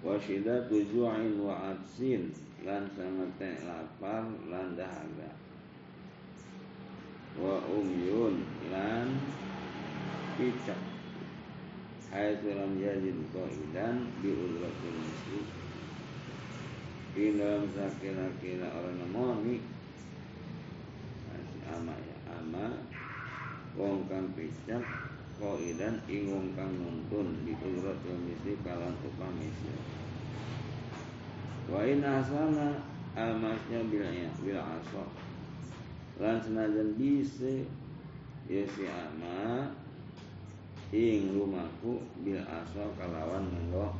Wa 0.01 0.17
syidatu 0.17 0.81
ju'in 0.89 1.37
wa 1.37 1.73
atsin 1.73 2.33
lan 2.65 2.89
sangat 2.97 3.61
lapar 3.61 4.25
lan 4.49 4.73
dahaga 4.73 5.42
wa 7.41 7.57
umyun 7.65 8.45
lan 8.69 9.17
picak. 10.37 10.77
Hai 12.13 12.37
lam 12.45 12.77
yajid 12.77 13.17
qaidan 13.33 14.05
bi 14.21 14.29
udratil 14.29 14.97
misli 15.01 15.41
di 17.13 17.37
dalam 17.37 17.65
sakira-kira 17.73 18.69
orang 18.69 19.01
nemoni 19.01 19.57
ama 21.73 21.93
ya 21.97 22.17
ama 22.37 22.85
wong 23.73 24.05
kang 24.05 24.29
picak 24.37 24.85
qaidan 25.41 25.97
ing 26.05 26.29
wong 26.29 26.53
kang 26.53 26.69
nuntun 26.69 27.41
bi 27.41 27.57
udratil 27.57 28.17
misli 28.29 28.61
kalan 28.61 28.93
upah 29.01 29.33
misli 29.33 29.73
wa 31.65 31.81
in 31.81 32.05
asana 32.05 32.77
almasnya 33.17 33.81
bil 33.89 34.05
bil 34.45 34.59
asok 34.61 35.32
lan 36.21 36.37
senajan 36.37 36.93
bisa 36.93 37.65
ya 38.45 38.61
si 38.69 38.83
ama 38.85 39.71
ing 40.93 41.33
rumahku 41.33 42.05
bil 42.21 42.43
aso 42.45 42.93
kalawan 42.99 43.49
nggo 43.49 43.97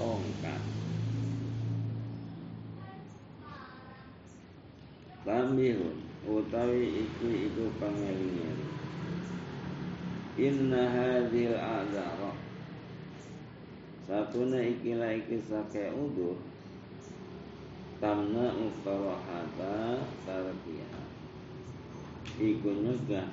tongkat. 0.00 0.62
Tambihun 5.26 6.06
utawi 6.22 7.02
iku 7.02 7.26
iku 7.26 7.64
pangelingan 7.82 8.58
Inna 10.36 10.84
hadhil 10.86 11.56
a'zara. 11.56 12.36
Satuna 14.04 14.60
ikilah 14.60 15.16
iki 15.16 15.40
sake 15.40 15.90
udur. 15.96 16.36
Tamna 17.96 18.52
ukarahata 18.52 20.04
tarkiyah 20.28 20.85
iku 22.34 22.68
nyegah 22.82 23.30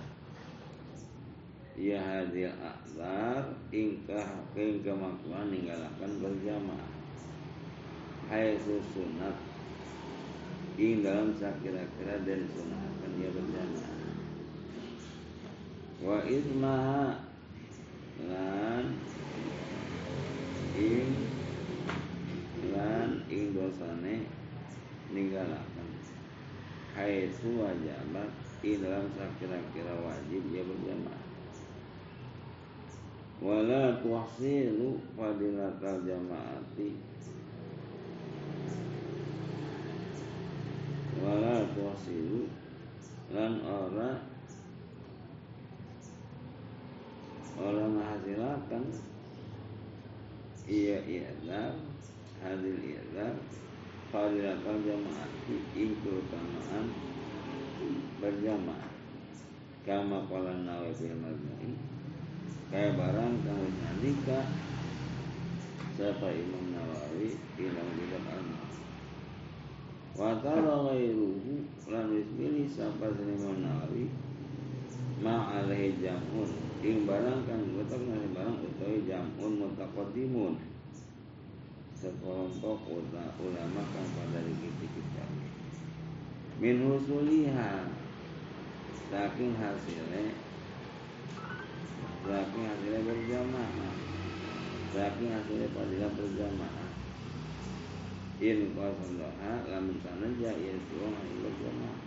ya 1.74 1.98
hadil 1.98 2.54
akbar 2.62 3.58
ingkah 3.74 4.46
ing 4.54 4.86
kemakuan 4.86 5.50
ninggalakan 5.50 6.12
berjamaah. 6.22 6.92
Hai 8.30 8.56
sunat 8.62 9.38
ing 10.78 11.02
dalam 11.02 11.34
sakira-kira 11.34 12.22
dan 12.22 12.46
sunahkan 12.54 13.12
dia 13.18 13.30
berjamaah. 13.34 13.98
Wa 16.06 16.18
ismaha 16.30 17.26
lan 18.30 18.86
ing 20.78 21.10
lan 22.70 23.10
ing 23.34 23.58
dosane 23.58 24.30
ninggalakan 25.10 25.90
hai 26.94 27.26
wajabat 27.34 28.43
di 28.64 28.80
dalam 28.80 29.12
kira-kira 29.44 29.92
wajib 30.00 30.40
dia 30.56 30.64
berjamaah. 30.64 31.24
Wala 33.44 34.00
tuhsilu 34.00 35.04
fadilatal 35.20 36.00
jamaati. 36.08 36.96
Wala 41.20 41.68
tuhsilu 41.76 42.48
lan 43.36 43.60
ora 43.68 44.24
orang 47.60 48.00
menghasilkan 48.00 48.84
iya 50.72 51.04
iya 51.04 51.36
hadil 52.40 52.80
iya 52.80 53.28
fadilatal 54.08 54.80
jamaati 54.88 55.56
ing 55.76 56.00
keutamaan 56.00 57.13
berjamaah. 58.20 58.92
Kama 59.84 60.24
qala 60.32 60.64
nawawi 60.64 60.96
fil 60.96 61.16
majmu'i 61.20 61.94
kaya 62.74 62.98
barang 62.98 63.46
kamu 63.46 63.66
nyandika 63.70 64.50
siapa 65.94 66.26
Imam 66.26 66.74
Nawawi 66.74 67.38
dalam 67.54 67.88
kitab 67.94 68.26
al 68.34 68.46
wa 70.18 70.34
tara 70.42 70.90
ghairuhu 70.90 71.70
lan 71.86 72.10
ismili 72.18 72.66
sapa 72.66 73.14
Imam 73.14 73.62
Nawawi 73.62 74.10
ma 75.22 75.54
alaihi 75.62 76.02
jam'un. 76.02 76.50
Ing 76.82 77.06
barang 77.06 77.46
kang 77.46 77.78
utak 77.78 78.02
nari 78.10 78.28
barang 78.34 78.58
utawi 78.58 79.06
jam'un 79.06 79.54
mutaqaddimun. 79.62 80.58
Sekelompok 81.94 82.90
ulama 83.38 83.82
kang 83.94 84.08
pada 84.18 84.42
dikit-dikit 84.42 85.08
min 86.60 86.76
husuliha. 86.86 87.88
Saking 89.14 89.54
hasilnya 89.54 90.34
saking 92.26 92.66
hasilnya 92.66 93.02
berjamaah. 93.06 93.94
Saking 94.94 95.30
hasilnya 95.34 95.68
fadilah 95.74 96.12
berjamaah. 96.18 96.90
In 98.42 98.74
qasallaha 98.74 99.52
lamun 99.70 99.98
sanaja 100.02 100.52
ya 100.52 100.74
suwang 100.90 101.14
hasil 101.14 101.38
berjamaah. 101.46 102.00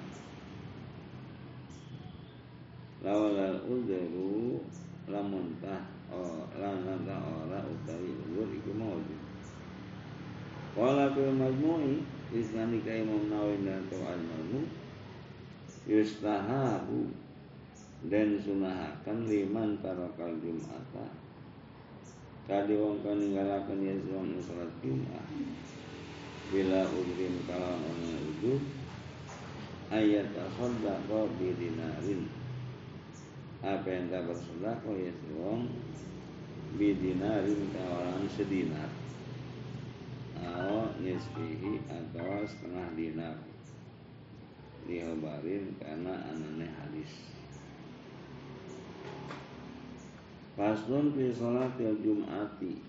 Lawalal 3.07 3.63
udhuru 3.71 4.67
lamun 5.07 5.55
tah 5.63 5.87
oh, 6.11 6.51
lamun 6.59 7.07
tah 7.07 7.23
ora 7.23 7.63
utawi 7.63 8.11
udur 8.11 8.51
iku 8.51 8.75
maujud 8.75 9.21
Wala 10.75 11.15
fil 11.15 11.33
majmu'i 11.33 12.03
Isnani 12.35 12.83
ka 12.83 12.91
Imam 12.91 13.31
Nawawi 13.31 13.62
dan 13.62 13.87
al 13.87 14.19
majmu' 14.19 14.67
yustahabu 15.87 17.07
dan 18.11 18.35
sunahakan 18.39 19.31
liman 19.31 19.79
tarakal 19.79 20.35
jum'ata. 20.43 21.07
Kadi 22.47 22.75
wong 22.79 23.03
kan 23.03 23.19
ninggalaken 23.19 23.83
ya 23.83 23.95
wong 24.11 24.39
salat 24.43 24.71
Jumat 24.83 25.27
bila 26.47 26.87
udrin 26.87 27.43
kalawan 27.43 27.91
ana 28.07 28.19
udur 28.23 28.62
ayat 29.91 30.31
tasaddaqa 30.31 31.27
bi 31.43 31.51
dinarin 31.59 32.23
apa 33.67 33.89
yang 33.91 34.07
tak 34.15 34.31
bersedekah 34.31 34.95
ya 34.95 35.12
wong 35.35 35.67
bidinarin 36.79 37.67
kawalan 37.75 38.23
sedinar 38.31 38.91
atau 40.47 40.95
nisfihi 41.03 41.83
atau 41.91 42.47
setengah 42.47 42.87
dinar 42.95 43.35
dihabarin 44.87 45.75
karena 45.83 46.15
anane 46.31 46.69
hadis. 46.71 47.11
Faslun 50.55 51.13
fi 51.13 51.35
salatil 51.35 52.01
jum'ati. 52.01 52.81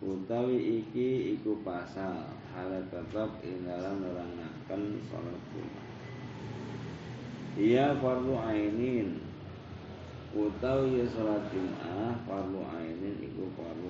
Utawi 0.00 0.80
iki 0.80 1.36
iku 1.36 1.60
pasal. 1.66 2.32
Hal 2.56 2.72
tetap 2.88 3.44
ing 3.44 3.68
dalam 3.68 4.00
nerangaken 4.00 4.96
salat 5.12 5.40
Jumat. 5.52 5.86
Ia 7.60 7.92
fardu 8.00 8.32
ainin. 8.40 9.20
Utawi 10.32 11.04
salat 11.04 11.44
Jum'ah 11.52 12.16
fardu 12.24 12.60
ainin 12.72 13.20
iku 13.20 13.52
fardu 13.52 13.88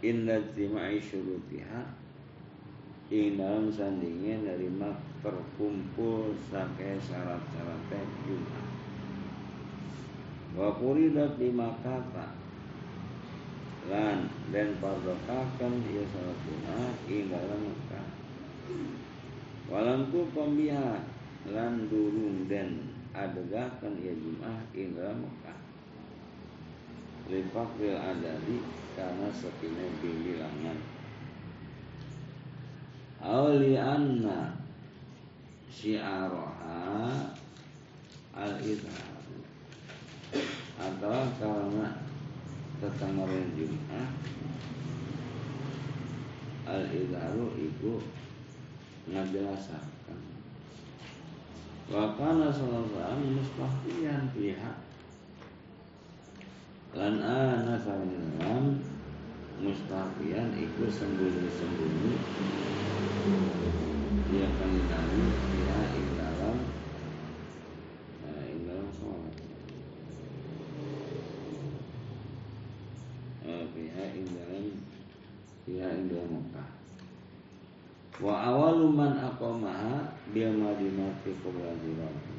ain 0.00 0.24
Inda 0.24 0.36
jima'i 0.56 0.96
syurutiha. 0.96 1.82
Ing 3.10 3.36
dalam 3.36 3.66
sandingnya 3.68 4.38
nerima 4.46 4.94
terkumpul 5.18 6.30
Sampai 6.46 6.94
syarat-syaratnya 7.02 8.00
Jum'ah 8.22 8.80
wa 10.56 10.74
furidat 10.74 11.38
lima 11.38 11.78
kata. 11.82 12.34
Lan 13.90 14.28
dan 14.54 14.68
pardokakan 14.78 15.72
ia 15.88 16.04
salat 16.10 16.38
Jumat 16.46 16.94
ing 17.10 17.30
dalam 17.30 17.60
Mekah. 17.70 18.06
Walam 19.70 20.10
tu 20.10 20.26
pembiha 20.30 21.00
lan 21.50 21.86
durung 21.90 22.46
dan 22.46 22.86
adegakan 23.14 23.98
ia 23.98 24.14
Jumat 24.14 24.66
ing 24.74 24.94
dalam 24.94 25.26
Mekah 25.26 25.69
lipak 27.30 27.70
bil 27.78 27.94
adadi 27.94 28.58
karena 28.98 29.30
sepine 29.30 29.86
bilangan 30.02 30.78
awli 33.22 33.78
anna 33.78 34.58
syiaraha 35.70 37.30
al-idhar 38.34 39.22
atau 40.80 41.22
karena 41.38 42.02
tetanggaran 42.82 43.54
Jumat 43.54 44.10
al 46.66 46.82
idharu 46.90 47.54
itu 47.60 48.02
ngajelasakan 49.06 50.20
wa 51.94 52.14
kana 52.18 52.50
sallallahu 52.50 53.22
mustahfiyan 53.38 54.34
pihak 54.34 54.89
lan 57.00 57.16
ana 57.24 57.80
salam 57.80 58.76
mustafian 59.64 60.52
itu 60.52 60.84
sembunyi-sembunyi. 60.84 62.12
Dia 64.28 64.48
kan 64.52 64.72
dalam 64.84 65.24
dia 65.32 65.80
ing 65.96 66.08
dalam 66.20 66.56
fiha 75.64 75.88
inda 76.04 76.20
Mekah. 76.20 76.70
Wa 78.20 78.34
awalu 78.52 78.92
man 78.92 79.16
aqamaha 79.16 80.20
bil 80.36 80.52
madinati 80.52 81.32
qabla 81.40 81.72
hijrati 81.80 82.34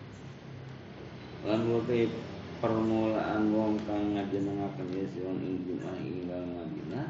lan 1.41 1.65
wote 1.65 2.13
permulaan 2.61 3.49
wong 3.49 3.81
kang 3.89 4.13
ngajenengaken 4.13 4.93
Yesus 4.93 5.33
ing 5.41 5.65
Jumat 5.65 5.97
ing 6.05 6.29
Madinah. 6.29 7.09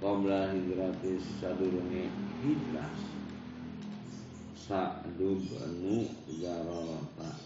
Qabla 0.00 0.56
hijrati 0.56 1.20
sadurunge 1.20 2.08
hijrah 2.40 2.88
Sa'du 4.56 5.36
banu 5.44 6.08
Jararata 6.40 7.36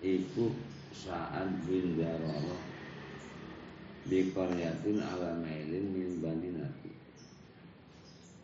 Iku 0.00 0.56
Sa'ad 0.96 1.68
bin 1.68 2.00
Jararata 2.00 2.56
di 4.06 4.30
qaryatin 4.30 5.02
ala 5.02 5.36
mailin 5.42 5.90
min 5.90 6.22
bandinati 6.22 6.94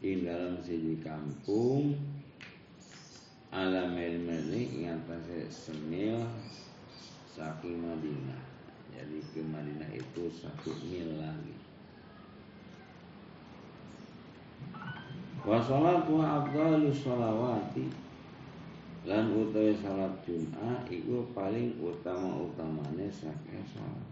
ing 0.03 0.27
dalam 0.27 0.59
siji 0.59 0.99
kampung 0.99 1.95
ala 3.53 3.85
mail 3.85 4.17
meli 4.17 4.81
ing 4.81 4.89
atase 4.89 5.45
semil 5.53 6.25
saking 7.29 7.85
Madinah. 7.85 8.41
Jadi 8.97 9.21
ke 9.29 9.45
Madinah 9.45 9.93
itu 9.93 10.25
satu 10.33 10.73
mil 10.89 11.21
lagi. 11.21 11.53
Wa 15.45 15.61
salatu 15.61 16.25
salawati 16.97 17.93
lan 19.05 19.35
utawi 19.37 19.75
salat 19.77 20.15
Jumat 20.25 20.89
iku 20.89 21.29
paling 21.37 21.77
utama-utamane 21.77 23.13
saking 23.13 23.65
salat. 23.69 24.09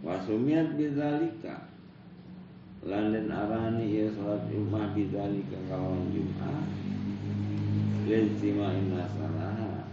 Wasumiat 0.00 0.72
bidzalika. 0.80 1.68
Lan 2.82 3.12
den 3.12 3.28
arani 3.28 3.92
ya 3.92 4.08
salat 4.16 4.48
Jumat 4.48 4.96
bidzalika 4.96 5.58
kalawan 5.68 6.08
Jumat 6.14 6.91
Lenzima 8.02 8.74
inna 8.74 9.06
salah 9.06 9.86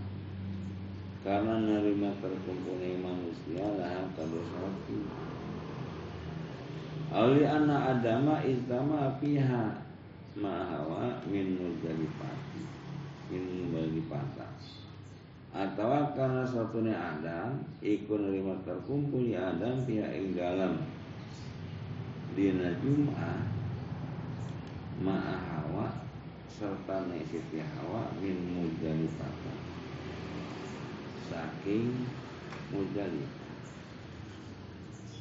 Karena 1.22 1.56
nerima 1.62 2.10
terkumpulnya 2.18 3.00
manusia 3.04 3.66
lah 3.78 4.10
salat 4.18 4.76
Jumat 4.88 5.30
Auli 7.10 7.42
anna 7.42 7.98
adama 7.98 8.42
istama 8.46 9.18
fiha 9.18 9.82
ma'hawa 10.38 11.26
min 11.26 11.58
muzdalifati 11.58 12.62
min 13.34 13.44
muzdalifati 13.66 14.40
atau 15.50 16.14
karena 16.14 16.46
satunya 16.46 16.94
Adam 16.94 17.66
ikut 17.82 18.20
nerima 18.22 18.54
terkumpul 18.62 19.26
ya 19.26 19.58
Adam 19.58 19.82
pihak 19.82 20.14
ing 20.14 20.38
dalam. 20.38 20.78
Dina 22.38 22.70
Jum'ah 22.78 23.42
ma'a 25.02 25.36
hawa 25.50 25.90
serta 26.50 27.06
Siti 27.30 27.62
hawa 27.62 28.10
min 28.18 28.38
mudalifah 28.58 29.34
saking 31.30 32.10
mudalifah 32.74 33.38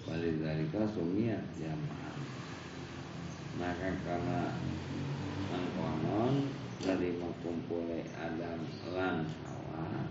Walidhalika 0.09 0.89
sumiat 0.89 1.45
jamaah. 1.61 2.17
Maka 3.61 3.93
karena 4.01 4.57
Mengkonon 5.53 6.49
Dari 6.81 7.21
kumpulnya 7.21 8.01
Adam 8.17 8.65
lan 8.97 9.29
Hawa 9.45 10.09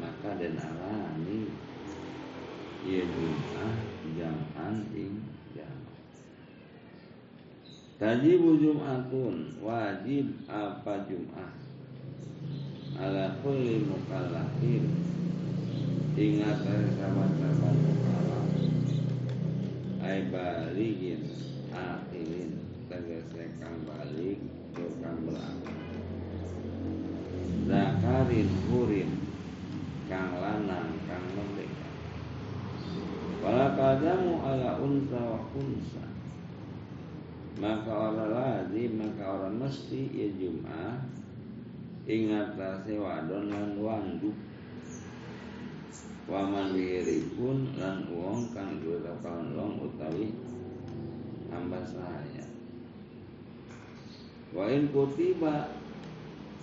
maka 0.00 0.32
dan 0.40 0.56
arani 0.56 1.52
ya 2.88 3.04
jum'ah 3.04 3.76
jam'an 4.16 4.74
ing 4.96 5.20
jam'ah 5.52 5.79
Tajibu 8.00 8.56
jum'atun 8.56 9.60
wajib 9.60 10.32
apa 10.48 11.04
jum'ah? 11.04 11.52
Ala 12.96 13.36
kulli 13.44 13.84
mukallafin 13.84 14.88
ingat 16.16 16.64
sahabat-sahabat 16.64 17.76
mukallaf 17.76 18.48
ay 20.00 20.32
baligin 20.32 21.28
akilin. 21.76 22.56
Tegese 22.88 23.52
kang 23.60 23.84
balik 23.84 24.40
tukang 24.72 25.20
belakang. 25.28 25.84
Zakarin 27.68 28.48
hurin 28.66 29.10
kang 30.08 30.40
lanang 30.40 30.90
kang 31.04 31.26
merdeka 31.36 31.88
Wala 33.44 33.76
kadamu 33.76 34.40
ala 34.42 34.80
unsa 34.80 35.20
wa 35.20 35.40
kunsa 35.52 36.09
Maka 37.60 37.92
orang 37.92 38.32
lazim 38.32 38.96
Maka 38.96 39.22
orang 39.36 39.60
mesti 39.60 40.08
ya 40.16 40.28
jum'ah 40.34 40.96
Ingat 42.10 42.58
wadon 42.96 43.52
lan 43.52 43.78
wandu. 43.78 44.34
Waman 46.30 46.78
pun 47.34 47.74
lan 47.74 48.06
uang 48.06 48.54
kang 48.54 48.78
diucapkan 48.78 49.50
long 49.58 49.82
utawi 49.82 50.30
hamba 51.50 51.82
saya 51.82 52.46
Wa 54.54 54.70
in 54.70 54.94
kutiba 54.94 55.74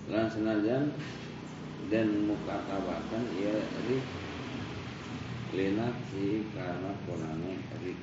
lan 0.07 0.25
senajan 0.31 0.95
dan 1.91 2.07
muka 2.31 2.63
kabakan 2.63 3.23
ia 3.35 3.59
rik 3.91 4.05
si 6.11 6.47
karena 6.55 6.91
kurangnya 7.03 7.59
rik 7.83 7.99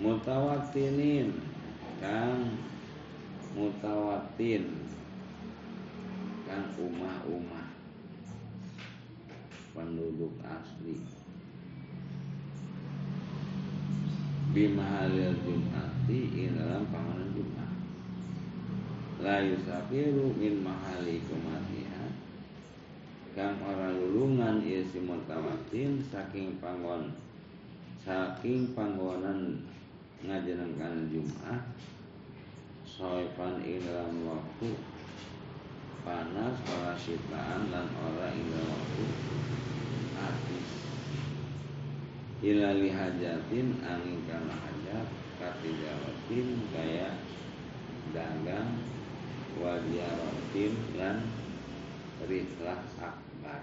mutawatinin 0.00 1.36
kang. 2.00 2.56
Mutawatin. 3.50 4.70
Kang 6.46 6.66
umah-umah 6.78 7.68
penduduk 9.74 10.34
asli. 10.42 10.98
Bimahalil 14.50 15.34
jum'ati 15.46 16.20
in 16.34 16.58
dalam 16.58 16.90
panggilan 16.90 17.30
Jumat 17.38 17.70
la 19.20 19.44
yusafiru 19.44 20.32
min 20.34 20.64
mahali 20.64 21.20
kumatiha 21.28 22.08
kang 23.36 23.60
ora 23.62 23.92
lulungan 23.92 24.64
isi 24.64 25.04
mutawatin 25.04 26.00
saking 26.08 26.56
panggon 26.56 27.12
saking 28.00 28.72
panggonan 28.72 29.69
ngajenengkan 30.20 31.08
Jumat 31.08 31.64
soifan 32.84 33.64
ing 33.64 33.80
waktu 34.28 34.76
panas 36.04 36.56
para 36.68 36.92
sitaan 37.00 37.72
dan 37.72 37.88
ora 37.96 38.28
ing 38.28 38.52
waktu 38.52 39.04
habis 40.16 40.68
ilali 42.44 42.92
hajatin 42.92 43.80
angin 43.80 44.20
karena 44.28 44.56
hajat 44.60 45.08
katijawatin 45.40 46.48
kaya 46.72 47.16
dagang 48.12 48.76
wadiaratin 49.56 50.72
dan 50.96 51.24
rihlah 52.28 52.84
akbar. 53.00 53.62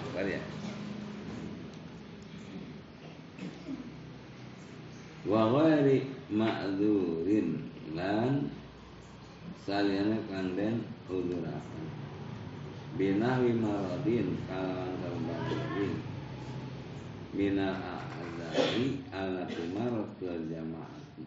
Akbar 0.00 0.24
ya 0.24 0.40
wa 5.26 5.50
ghairi 5.52 6.06
ma'dzurin. 6.30 7.68
Lan 7.94 8.50
saliyana 9.66 10.20
kanden 10.30 10.84
udurakan 11.10 11.86
binahwi 12.96 13.52
maradin 13.56 14.40
kalawan 14.48 15.40
jadi 15.48 15.88
minal 17.36 17.76
azari 17.76 19.04
ala 19.12 19.44
tumarot 19.48 20.08
ke 20.16 20.32
jamaati. 20.48 21.24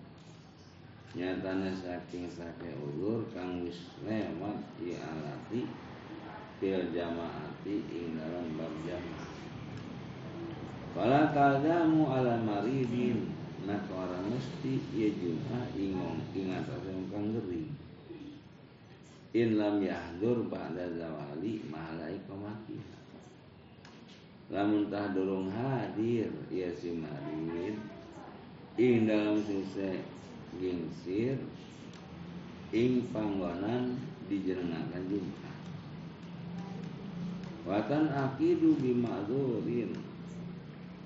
Nyatanya 1.14 1.74
saking 1.74 2.30
sake 2.30 2.70
ulur 2.78 3.26
kang 3.34 3.66
wis 3.66 3.94
lewat 4.06 4.58
di 4.82 4.98
alati 4.98 5.70
fil 6.58 6.90
jamaati 6.94 7.76
ing 7.90 8.18
dalam 8.18 8.58
bab 8.58 8.74
jamaah. 8.86 9.30
Fala 10.94 11.30
tadamu 11.34 12.10
ala 12.10 12.42
maridin 12.42 13.39
Nak 13.68 13.84
orang 13.92 14.32
mesti 14.32 14.80
ia 14.96 15.10
juga 15.16 15.68
ingong 15.76 16.24
ingat 16.36 16.68
yang 16.88 17.04
kang 17.12 17.36
gering 17.36 17.72
in 19.30 19.62
lam 19.62 19.78
yahdur 19.78 20.50
ba'da 20.50 20.90
zawali 20.98 21.62
mahalai 21.70 22.18
komati 22.26 22.82
lamun 24.50 24.90
tah 24.90 25.14
durung 25.14 25.54
hadir 25.54 26.34
ya 26.50 26.74
si 26.74 26.98
marid 26.98 27.78
ing 28.82 29.06
dalam 29.06 29.38
suse 29.46 30.02
gingsir 30.58 31.38
ing 32.74 33.06
panggonan 33.14 34.02
dijenengakan 34.26 35.06
Jumat 35.06 35.58
watan 37.70 38.10
akidu 38.10 38.74
bimazurin 38.82 39.94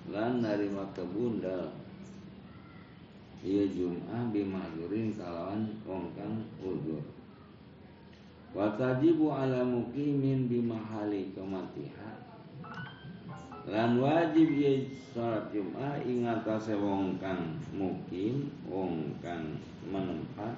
lan 0.08 0.40
narima 0.40 0.88
kebundal 0.96 1.76
Iya 3.44 3.68
Jum'ah 3.76 4.32
bimazurin 4.32 5.12
kalawan 5.20 5.68
wong 5.84 6.16
kang 6.16 6.48
udur. 6.64 7.04
Watajibu 8.56 9.36
ala 9.36 9.68
mukimin 9.68 10.48
bimahali 10.48 11.36
kematiha. 11.36 12.24
Lan 13.68 14.00
wajib 14.00 14.48
ye 14.48 14.96
salat 15.12 15.52
Jum'ah 15.52 16.00
ingatase 16.08 16.72
wong 16.80 17.20
kang 17.20 17.60
mukim 17.76 18.48
wong 18.64 19.12
kang 19.20 19.60
menempat 19.92 20.56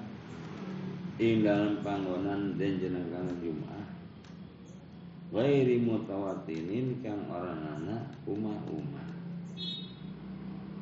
ing 1.18 1.42
dalam 1.42 1.82
panggonan 1.82 2.54
dan 2.54 2.78
jenengan 2.78 3.26
Jum'ah. 3.42 3.86
Wairi 5.34 5.82
mutawatinin 5.82 7.02
kang 7.02 7.26
orang 7.26 7.82
anak 7.82 8.14
umah-umah. 8.30 9.10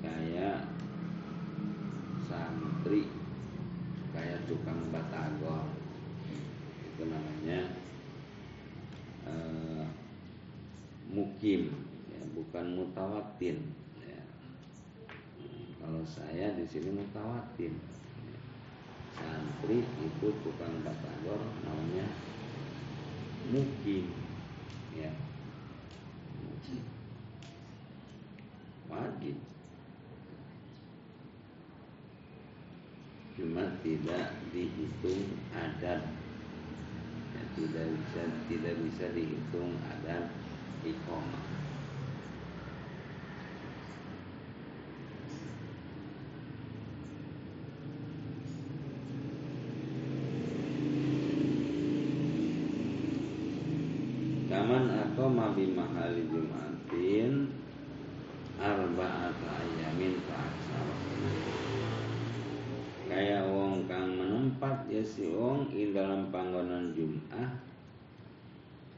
Kayak 0.05 0.74
santri 2.29 3.05
Kayak 4.15 4.47
tukang 4.47 4.79
batagor 4.95 5.75
itu 6.87 7.03
namanya 7.11 7.67
uh, 9.27 9.83
mukim 11.11 11.75
ya, 12.15 12.23
bukan 12.31 12.79
mutawatin 12.79 13.59
ya. 13.99 14.23
kalau 15.83 16.07
saya 16.07 16.55
di 16.55 16.63
sini 16.63 16.95
mutawatin 16.95 17.75
ya. 18.23 18.39
santri 19.19 19.83
itu 19.83 20.29
tukang 20.47 20.79
batagor 20.87 21.43
namanya 21.67 22.07
mukim 23.51 24.15
ya 24.95 25.11
wajib 28.87 29.54
cuma 33.45 33.77
tidak 33.85 34.41
dihitung 34.57 35.37
adat 35.53 36.01
tidak 37.53 37.87
bisa 37.93 38.23
tidak 38.49 38.75
bisa 38.81 39.05
dihitung 39.13 39.77
ada 39.85 40.33
iqamah. 40.81 41.45
Kaman 54.49 54.85
atau 54.89 55.29
mabi 55.29 55.69
mahali 55.69 56.25
jumatin 56.33 57.53
arba'at 58.57 59.37
ayamin 59.37 60.17
fa'aksar 60.25 60.89
kayak 63.15 63.47
wong 63.47 63.87
kang 63.87 64.19
menempat 64.19 64.91
ya 64.91 64.99
si 65.07 65.31
wong 65.31 65.54
ing 65.71 65.97
dalam 65.97 66.29
panggonan 66.29 66.93
Jum'ah 66.93 67.55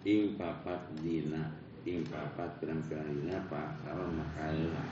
ing 0.02 0.34
papat 0.34 0.80
dina 1.02 1.52
ing 1.86 2.02
papat 2.06 2.48
pirang-pirang 2.58 3.06
dina 3.12 3.38
pak 3.46 3.78
salam 3.82 4.16
makaila 4.18 4.84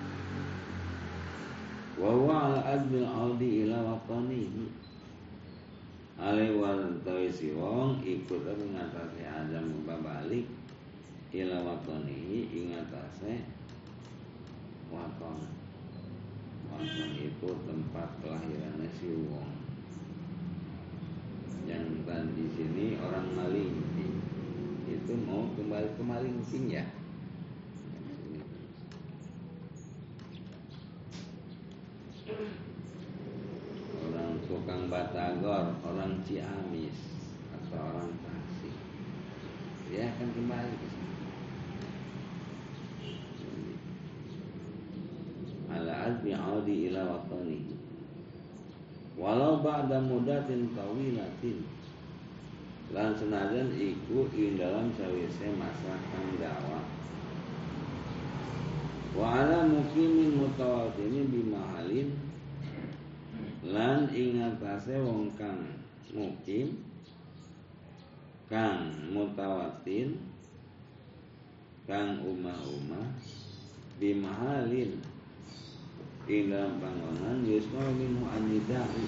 wa 1.98 2.10
wa 2.10 2.37
al 2.50 2.56
adbil 2.62 3.06
aldi 3.06 3.66
ila 3.66 3.94
watanihi 3.94 4.70
alai 6.18 6.54
wal 6.54 6.98
si 7.30 7.50
wong 7.54 8.02
ikut 8.02 8.40
tapi 8.46 8.74
ngatasi 8.74 9.22
adam 9.26 9.82
babalik 9.82 10.46
ila 11.34 11.62
watanihi 11.66 12.54
ing 12.54 12.74
ngatasi 12.74 13.42
waton 14.90 15.64
Waton 16.74 17.11
itu 17.22 17.51
tempat 17.70 18.09
kelahirannya 18.18 18.90
si 18.99 19.07
Wong. 19.30 19.63
Yang 21.64 21.84
di 22.36 22.46
sini 22.52 22.86
orang 23.00 23.28
maling 23.36 23.74
itu 24.84 25.12
mau 25.24 25.48
kembali 25.56 25.88
ke 25.96 26.02
Malingping 26.04 26.66
ya. 26.68 26.84
Orang 34.04 34.40
tukang 34.44 34.92
batagor, 34.92 35.76
orang 35.84 36.20
Ciamis 36.24 36.98
atau 37.52 37.80
orang 37.80 38.12
Tasik, 38.20 38.76
dia 39.88 40.12
akan 40.12 40.28
kembali 40.36 40.72
ke 40.76 40.86
sini. 40.88 41.04
ala 45.74 46.06
azmi 46.06 46.30
audi 46.30 46.86
ila 46.86 47.02
watani 47.18 47.74
walau 49.25 49.64
ba'da 49.64 50.05
mudatin 50.05 50.68
tawilatin. 50.77 51.64
Lan 52.93 53.16
senajan 53.16 53.72
iku 53.72 54.29
ing 54.37 54.61
dalam 54.61 54.93
sawise 54.93 55.49
masa 55.57 55.97
kang 56.12 56.37
dawa 56.37 56.85
wa 59.16 59.27
ala 59.41 59.64
mukimin 59.64 60.37
mutawatini 60.37 61.25
bimahalin. 61.33 62.12
Lan 63.64 64.12
ing 64.12 64.45
atase 64.45 65.01
wong 65.01 65.33
kang 65.41 65.64
mukim 66.12 66.85
kang 68.45 68.93
mutawatin 69.09 70.20
kang 71.89 72.20
umah-umah 72.20 73.09
bimahalin 73.97 75.01
ing 76.25 76.49
dalam 76.49 76.81
panggonan 76.81 77.45
yusma 77.45 77.85
minhu 78.01 78.25
anidai 78.25 79.05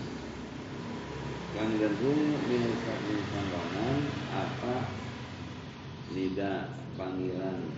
kang 1.57 1.73
derung 1.81 2.37
min 2.45 2.64
saking 2.85 3.25
panggonan 3.33 4.01
apa? 4.29 4.77
Nida 6.12 6.77
panggilan 7.01 7.73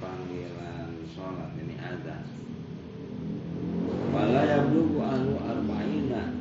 panggilan 0.00 0.88
sholat 1.12 1.52
ini 1.60 1.76
ada. 1.76 2.24
Wala 4.16 4.42
yablugu 4.48 4.96
ahlu 5.04 5.36
arba'ina. 5.36 6.40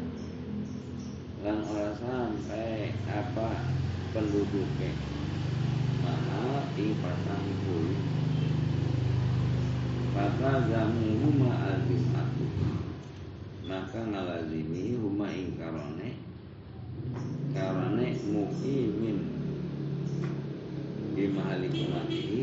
Lan 1.43 1.59
ora 1.67 1.91
sampai 1.91 2.95
apa? 3.11 3.67
Penduduknya. 4.15 4.95
Mana? 5.99 6.71
Ing 6.79 6.95
pasang 7.03 7.51
puluh 7.67 8.18
maka 10.29 10.61
jamu 10.69 11.25
huma 11.25 11.49
al 11.57 11.81
aku 11.89 12.45
maka 13.65 13.97
ngalazimi 13.97 14.93
huma 15.01 15.25
ing 15.33 15.57
karone. 15.57 16.21
Mukimin 18.29 19.19
bimahali 21.17 21.67
kumatihi 21.73 22.41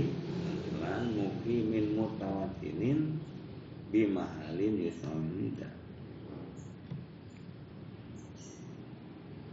lan 0.83 1.15
mukimin 1.15 1.95
mutawatinin. 1.95 3.23
Bimahalin 3.87 4.83
yusawida 4.83 5.71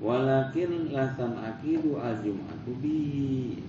walakin 0.02 0.90
latam 0.90 1.38
akidu 1.38 2.02
al-jum'atu 2.02 2.74
bi 2.82 3.62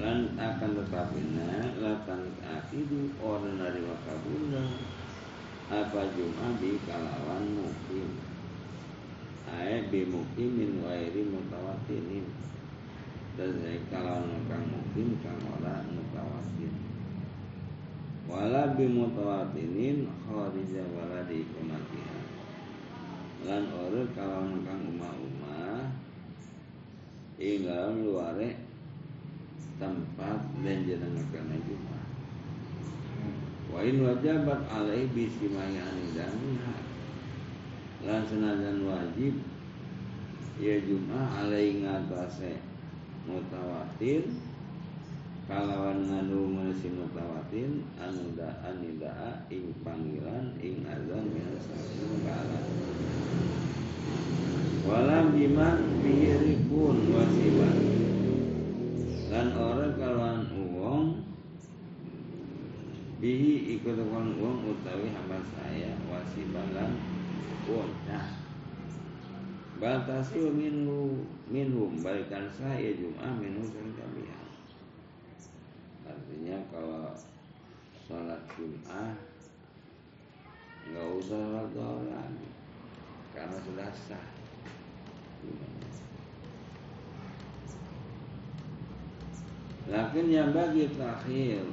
lan 0.00 0.32
akan 0.40 0.70
tetapi 0.80 1.20
na 1.36 1.76
latam 1.76 2.32
akidu 2.40 3.12
orang 3.20 3.60
dari 3.60 3.84
wakabuna 3.84 4.64
apa 5.68 6.00
jum'ah 6.16 6.56
di 6.56 6.80
kalawan 6.88 7.44
mukim. 7.52 8.08
Ae 9.44 9.86
bi 9.92 10.08
mukimin 10.08 10.80
wairi 10.80 11.28
mutawatinin 11.28 12.26
dan 13.36 13.60
kalawan 13.92 14.40
kang 14.48 14.64
mukim 14.72 15.20
kang 15.20 15.40
ora 15.58 15.84
mutawatin 15.84 16.74
wala 18.24 18.72
bi 18.78 18.84
mutawatinin 18.88 20.08
kharija 20.24 20.84
wala 20.96 21.24
di 21.28 21.44
kumatiha 21.50 22.18
lan 23.48 23.64
ora 23.74 24.02
kalawan 24.16 24.60
kang 24.62 24.80
umah-umah 24.96 25.92
ing 27.40 27.64
dalam 27.64 28.04
luare 28.04 28.69
tempat 29.80 30.38
dan 30.60 30.78
jenengakan 30.84 31.56
Jumat. 31.64 32.04
Wa 33.72 33.80
in 33.80 34.04
wajabat 34.04 34.60
alai 34.68 35.08
bisimayani 35.08 36.12
damiha 36.12 36.76
lan 38.04 38.20
senajan 38.28 38.84
wajib 38.84 39.40
ya 40.60 40.76
Jumat 40.84 41.26
alai 41.40 41.80
ngatase 41.80 42.60
mutawatir 43.24 44.28
kalawan 45.48 46.06
nganu 46.06 46.46
mesin 46.46 47.00
mutawatin 47.00 47.82
anu 47.98 48.36
da 48.36 48.60
anida 48.62 49.44
ing 49.50 49.72
panggilan 49.82 50.54
ing 50.62 50.84
azan 50.86 51.26
min 51.32 51.48
salat 51.58 52.64
walam 54.86 55.34
biman 55.34 55.78
bihiripun 56.00 56.96
wasiban 57.12 58.09
lan 59.30 59.54
orang 59.54 59.94
kalawan 59.94 60.42
uang 60.58 61.22
bihi 63.22 63.78
ikut 63.78 63.94
uang 63.94 64.58
utawi 64.66 65.06
hamba 65.14 65.38
saya 65.54 65.94
wasiban 66.10 66.74
lan 66.74 66.98
nah 68.10 68.26
batasi 69.78 70.50
minhu 70.50 71.22
minhum 71.46 72.02
balikan 72.02 72.50
saya 72.50 72.90
jum'ah 72.98 73.38
minhu 73.38 73.62
sang 73.70 73.94
kalian 73.94 74.46
artinya 76.10 76.58
kalau 76.74 77.14
sholat 78.10 78.42
jum'ah 78.58 79.14
nggak 80.90 81.08
usah 81.22 81.70
sholat 81.70 82.30
karena 83.30 83.56
sudah 83.62 83.90
sah 83.94 84.26
Lakin 89.90 90.30
yang 90.30 90.54
bagi 90.54 90.86
takhir 90.94 91.66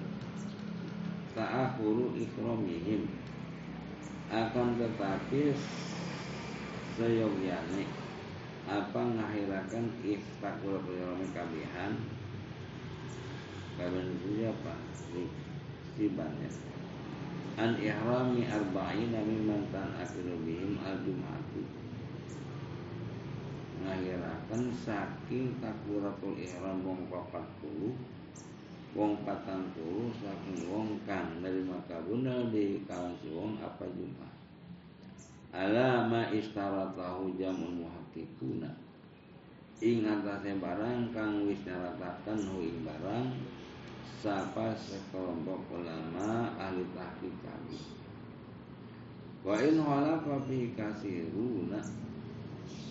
Ta'akhuru 1.37 2.17
ikramihim 2.17 3.05
Akan 4.33 4.73
tetapi 4.81 5.53
Seyogyane 6.97 7.85
Apa 8.65 9.01
ngahirakan 9.05 9.85
Iftakul 10.01 10.81
ikrami 10.81 11.29
kabihan? 11.29 11.93
Kabihan 13.77 14.09
itu 14.09 14.49
apa? 14.49 14.73
Sibannya. 15.93 16.49
An 17.57 17.77
ihrami 17.77 18.45
arba'ina 18.45 19.21
mimman 19.21 19.69
ta'akhiru 19.69 20.41
bihim 20.45 20.77
al-jum'atu 20.81 21.86
ngahirakan 23.83 24.73
saking 24.73 25.53
takbiratul 25.61 26.33
ihram 26.37 26.81
wong 26.81 27.05
40 27.09 27.93
wong 28.97 29.13
40 29.21 30.17
saking 30.17 30.59
wong 30.71 30.97
kang 31.05 31.37
dari 31.45 31.61
maka 31.61 32.01
bunda 32.01 32.49
di 32.49 32.81
kawan 32.89 33.13
si 33.21 33.29
wong 33.29 33.61
apa 33.61 33.85
jumpa 33.93 34.27
alama 35.53 36.33
istaratahu 36.33 37.37
jamun 37.37 37.85
muhakkikuna 37.85 38.73
ing 39.77 40.01
atase 40.09 40.57
barang 40.57 41.13
kang 41.13 41.45
wis 41.45 41.61
nyarataken 41.61 42.39
hu 42.49 42.65
barang 42.81 43.29
sapa 44.17 44.73
sekelompok 44.73 45.69
ulama 45.69 46.49
ahli 46.57 46.81
tahqiq 46.97 47.35
kami 47.45 47.77
wa 49.45 49.53
in 49.61 49.77
halafa 49.77 50.41
fi 50.49 50.73
kasiruna 50.73 52.06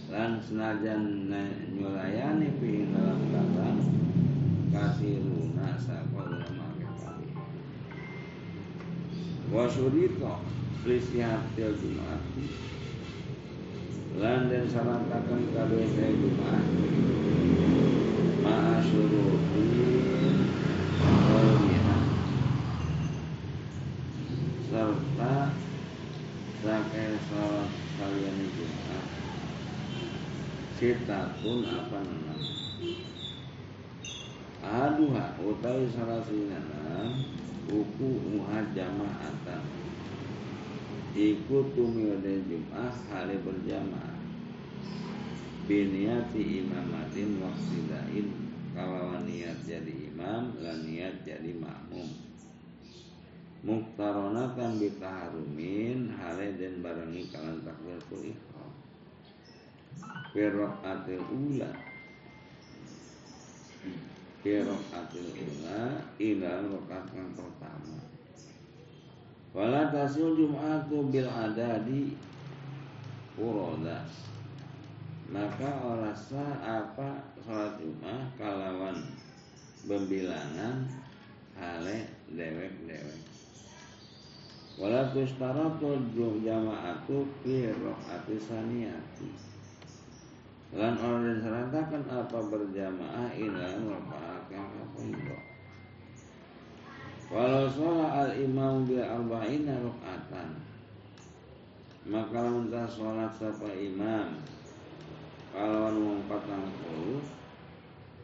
lan 0.06 0.38
senajan 0.38 1.26
nyulayani 1.74 2.54
fi 2.62 2.86
dalam 2.94 3.20
kata 3.34 3.68
kasiruna 4.70 5.74
sapa 5.82 6.20
ulama 6.30 6.66
kali. 6.78 7.26
Wa 9.50 9.66
syurita 9.66 10.46
lisihatil 10.86 11.74
jumat. 11.82 12.22
Lan 14.16 14.46
dan 14.46 14.64
sarantakan 14.70 15.42
kabeh 15.50 15.90
jumat. 15.90 16.64
Ma'a 18.46 18.78
syuruti 18.78 19.66
serta 24.76 25.56
sakai 26.62 27.10
salat 27.26 27.70
kalian 27.96 28.38
jumat 28.54 29.25
sitatun 30.76 31.64
apa 31.64 31.98
nama 32.04 32.36
aduha 34.60 35.26
utawi 35.40 35.88
salah 35.88 36.20
sinana 36.20 37.16
buku 37.64 38.20
muhad 38.28 38.76
jamaatan 38.76 39.64
ikut 41.16 41.72
tumiode 41.72 42.44
jum'ah 42.44 42.92
hari 43.08 43.40
berjamaah. 43.40 44.20
Biniati 45.64 46.60
imamatin 46.62 47.40
waksidain 47.40 48.28
kalau 48.76 49.16
niat 49.24 49.56
jadi 49.64 50.12
imam 50.12 50.60
lan 50.60 50.78
niat 50.84 51.24
jadi 51.24 51.56
makmum. 51.56 52.06
Muktaronakan 53.64 54.76
bitaharumin 54.78 56.12
hale 56.20 56.54
dan 56.60 56.84
barengi 56.84 57.32
kalan 57.32 57.64
takbiratul 57.64 58.30
ihram 58.30 58.55
Firraqatil 60.36 61.24
ula. 61.32 61.72
Firraqatil 64.44 65.30
ula 65.32 65.80
Ila 66.20 66.50
rokat 66.68 67.04
yang 67.16 67.32
pertama. 67.32 67.98
Wala 69.56 69.88
tasil 69.88 70.36
jum'atu 70.36 71.08
bil 71.08 71.24
adadi 71.24 72.12
Uroda 73.40 74.04
Maka 75.32 75.70
orasa 75.80 76.44
apa 76.60 77.24
Salat 77.40 77.80
jum'ah 77.80 78.28
kalawan 78.36 79.00
Bembilangan 79.88 80.84
Hale 81.56 82.04
dewek-dewek. 82.28 83.24
Wala 84.76 85.08
tustaratu 85.08 85.96
jama'atu 86.44 87.24
Firraqatil 87.40 88.36
saniyati 88.36 89.55
lan 90.74 90.94
orang 90.98 91.38
seratakan 91.38 92.02
apa 92.10 92.38
berjamaah 92.50 93.30
ila 93.36 93.66
merupakan 93.78 94.66
apa 94.66 94.98
itu 95.04 95.36
walau 97.30 97.66
sholat 97.70 98.10
al 98.10 98.32
imam 98.34 98.82
bi 98.88 98.98
arba'ina 98.98 99.78
rakaatan 99.78 100.66
maka 102.06 102.38
lamun 102.38 102.70
sholat 102.70 103.34
sapa 103.34 103.66
imam. 103.74 104.38
Kalau 105.50 106.22
patang 106.28 106.70
puluh 106.84 107.18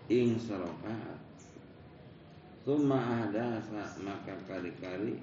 ing 0.06 0.38
serokaat 0.38 1.18
Summa 2.62 3.26
ahdasa 3.26 3.98
maka 4.06 4.38
kali-kali 4.46 5.18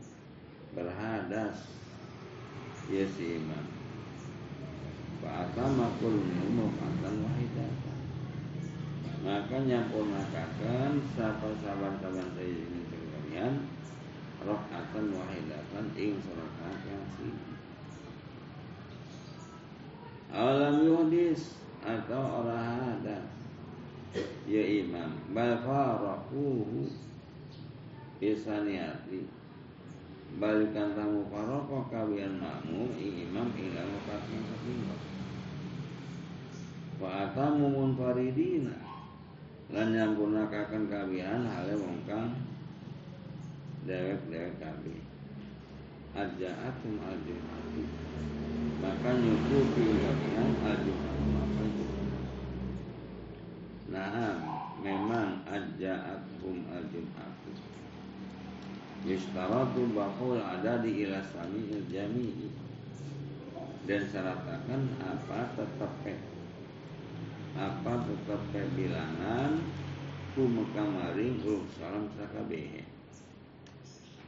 berhadas. 0.75 1.71
Ya 2.91 3.07
si 3.07 3.39
imam. 3.39 3.78
Fa'atama 5.19 5.99
kullu 5.99 6.47
mufatan 6.55 7.15
wahidatan. 7.27 7.99
Maka 9.19 9.57
nyampurnakakan 9.67 11.03
sapa 11.11 11.51
saban-saban 11.59 12.27
saya 12.39 12.47
ini 12.47 12.81
sekalian 12.87 13.67
rakaatan 14.39 15.05
wahidatan 15.11 15.85
ing 15.99 16.15
rakaat 16.23 16.79
yang 16.87 17.05
siji. 17.19 17.51
Alam 20.31 20.87
yuhdis 20.87 21.59
atau 21.83 22.45
orang 22.45 23.01
ada 23.01 23.27
ya 24.47 24.63
imam 24.63 25.19
bal 25.35 25.59
faraquhu 25.61 26.87
isaniati 28.23 29.38
balikan 30.37 30.93
tamu 30.93 31.25
faroko 31.33 31.89
kawian 31.89 32.37
makmum 32.37 32.93
imam 32.93 33.49
ila 33.49 33.81
wakat 33.81 34.21
yang 34.29 34.45
ketiga. 34.45 34.95
Wa 37.01 37.09
atamu 37.25 37.73
munfaridina. 37.73 38.77
Lan 39.73 39.93
nyampurnakaken 39.93 40.85
kawian 40.85 41.49
hale 41.49 41.73
wong 41.77 42.05
kang 42.05 42.37
dewek-dewek 43.89 44.59
kabi 44.61 45.01
ajaatum 46.13 46.99
al-jum'atu 47.05 47.83
maka 48.81 49.09
nyukupi 49.17 49.85
kawian 50.01 50.49
al-jum'atu 50.61 51.25
maka 51.33 51.63
Nah, 53.89 54.37
memang 54.85 55.41
ajaatum 55.49 56.69
al-jum'atu 56.69 57.68
Yustaratu 59.07 59.95
bahul 59.95 60.43
ada 60.43 60.83
di 60.83 61.07
ila 61.07 61.23
sami'il 61.23 61.87
jami'i 61.87 62.51
Dan 63.87 64.03
syaratakan 64.11 64.91
apa 64.99 65.55
tetap 65.55 65.93
Apa 67.55 67.93
tetap 68.03 68.41
bilangan 68.75 69.55
Kumekamaring 70.35 71.41
uluk 71.41 71.65
salam 71.79 72.05
sakabehe. 72.15 72.85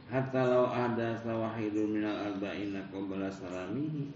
Hatta 0.08 0.42
lau 0.44 0.68
ada 0.68 1.16
sawahidun 1.20 2.00
minal 2.00 2.32
arba'ina 2.32 2.88
qabla 2.88 3.28
salamihi 3.28 4.08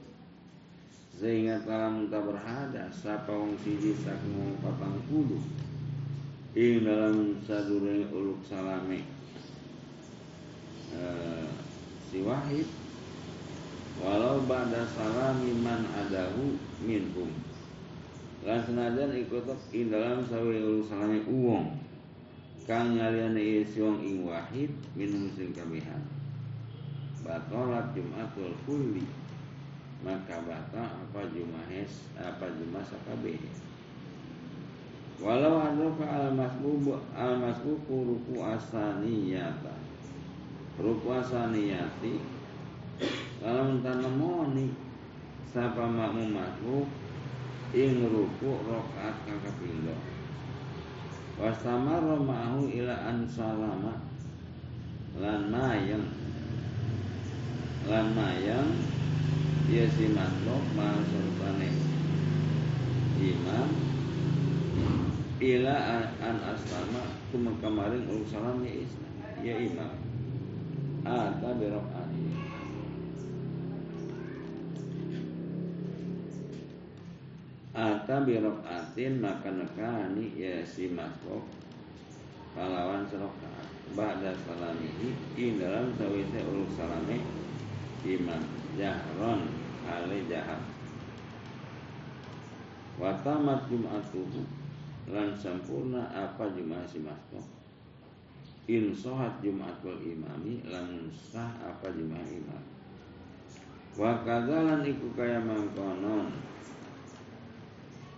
Sehingga 1.12 1.61
telah 1.68 1.92
muntah 1.92 2.24
berhada 2.24 2.88
Sapa 2.96 3.32
wong 3.32 3.61
siji 3.61 3.92
saking 3.92 4.57
patang 4.64 5.04
puluh. 5.09 5.40
Ing 6.57 6.88
dalam 6.88 7.36
sadure 7.44 8.09
uluk 8.09 8.40
Eh, 10.97 11.49
si 12.09 12.24
Wahid 12.24 12.64
walau 14.01 14.44
ba'da 14.44 14.84
salami 14.88 15.53
man 15.61 15.84
adahu 15.92 16.57
minhum. 16.80 17.32
Lan 18.44 18.61
senajan 18.64 19.12
ikut 19.16 19.44
ing 19.72 19.92
dalam 19.92 20.24
sawi 20.24 20.61
salami 20.88 21.20
uwong 21.28 21.86
kang 22.66 22.99
nyaliane 22.99 23.62
si 23.62 23.78
wong 23.78 24.03
ing 24.03 24.26
wahid 24.26 24.74
minum 24.99 25.30
sing 25.38 25.55
kabihan 25.55 26.03
batalat 27.22 27.94
jumatul 27.94 28.51
kulli 28.66 29.07
maka 30.03 30.42
bata 30.42 30.99
apa 30.99 31.30
jumahes 31.30 32.11
apa 32.18 32.51
jumah 32.59 32.82
sakabeh 32.82 33.38
walau 35.22 35.62
ada 35.62 35.86
al 36.11 36.34
masbub 36.34 36.99
al 37.14 37.38
masbub 37.38 37.86
ruku 37.86 38.34
asaniyata 38.42 39.86
rupa 40.76 41.24
niyati 41.48 42.20
kalau 43.40 43.80
tanemoni 43.80 44.76
sapa 45.48 45.88
makmum 45.88 46.84
ing 47.72 47.92
ruku 48.08 48.50
rokaat 48.64 49.24
kang 49.24 49.40
kapindho 49.40 49.96
wastamara 51.40 52.16
ma'ahu 52.16 52.68
ila 52.72 52.96
an 53.08 53.24
salama 53.28 54.00
lan 55.16 55.48
mayang 55.52 56.08
lan 57.88 58.06
mayang 58.16 58.68
ya 59.68 59.84
si 59.92 60.12
masurtane 60.12 61.68
imam 63.20 63.68
ila 65.40 65.76
an 66.20 66.36
aslama 66.52 67.02
kumekamaring 67.32 68.08
urusan 68.08 68.64
ya 68.64 68.72
islam 68.72 69.14
ya 69.44 69.54
imam 69.60 70.05
ata 71.07 71.54
birokati 71.54 72.26
ata 77.76 78.16
birokatin 78.26 79.22
maka 79.22 79.54
nekani 79.54 80.34
ya 80.34 80.66
si 80.66 80.90
masbuk 80.90 81.46
kalawan 82.59 83.07
serokat 83.07 83.68
ba'da 83.94 84.34
salamihi 84.34 85.14
in 85.38 85.62
dalam 85.62 85.94
sawise 85.94 86.42
uluk 86.42 86.72
salame 86.74 87.22
iman 88.07 88.42
jahron 88.74 89.46
ale 89.86 90.18
jahat. 90.26 90.59
Watamat 92.96 93.68
jum'atuhu. 93.70 94.42
Lan 95.07 95.30
sempurna 95.38 96.11
apa 96.11 96.50
jum'ah 96.50 96.82
si 96.82 96.98
masbuk 96.98 97.46
in 98.66 98.90
sohat 98.90 99.38
jumatul 99.38 99.94
imami 100.02 100.58
lamun 100.66 101.06
sah 101.14 101.54
apa 101.62 101.86
jumat 101.94 102.26
imam? 102.26 102.64
Wa 103.94 104.26
kadzalan 104.26 104.82
iku 104.82 105.14
kaya 105.14 105.38
mangkonon. 105.38 106.34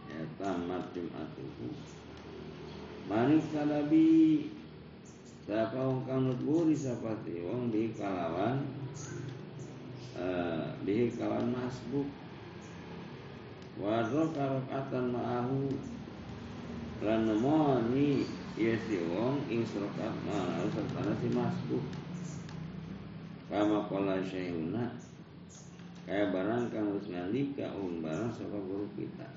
Ya 0.08 0.24
tamat 0.40 0.88
jumatuhu 0.96 1.68
manis 3.08 3.44
kalabi 3.52 4.08
siapa 5.48 5.80
wong 5.80 6.04
kang 6.04 6.28
nutburi 6.28 6.76
sapati 6.76 7.40
wong 7.40 7.72
di 7.72 7.92
kalawan 7.96 8.64
uh, 10.16 10.64
di 10.84 11.12
kalawan 11.12 11.52
masbuk. 11.52 12.08
Wa 13.76 14.00
rakaatan 14.04 15.12
ma'ahu. 15.12 15.60
Lan 16.98 17.30
nemoni 17.30 18.26
Iya 18.58 18.74
si 18.74 18.98
wong 19.06 19.46
ing 19.46 19.62
surat 19.62 19.94
malah 20.26 20.66
serta 20.74 21.14
si 21.22 21.30
masbuk 21.30 21.86
kama 23.46 23.86
kola 23.86 24.18
syaihuna 24.18 24.98
kaya 26.02 26.34
barang 26.34 26.66
kang 26.74 26.90
harus 26.90 27.06
ngalika 27.06 27.70
um 27.78 28.02
barang 28.02 28.26
sapa 28.34 28.58
guru 28.58 28.90
kita. 28.98 29.30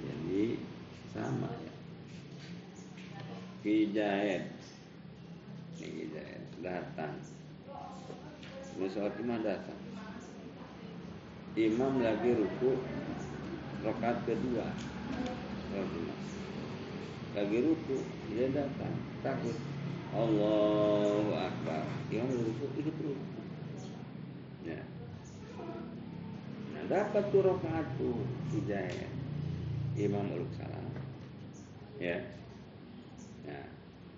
Jadi 0.00 0.64
sama 1.12 1.52
ya. 1.52 1.74
Kijaet 3.60 4.48
Ini 5.76 6.08
Datang. 6.64 7.20
Musolat 8.80 9.12
imam 9.20 9.44
datang. 9.44 9.80
Imam 11.52 12.00
lagi 12.00 12.32
ruku 12.32 12.80
Rokat 13.84 14.24
kedua 14.24 14.72
lagi 17.30 17.58
ruku 17.62 17.98
dia 18.30 18.50
datang 18.50 18.94
takut. 19.22 19.54
Allahu 20.10 21.30
Akbar. 21.30 21.86
Yang 22.10 22.42
ruku 22.42 22.66
ikut 22.82 22.96
ruku. 22.98 23.40
Ya. 24.66 24.82
Nah 26.74 26.82
dapat 26.90 27.30
tuh 27.30 27.42
rokaat 27.46 27.86
tuh 27.94 28.26
hidayah. 28.50 29.10
Imam 29.94 30.26
uluk 30.34 30.50
salam 30.58 30.90
ya. 32.02 32.18
Nah 33.46 33.66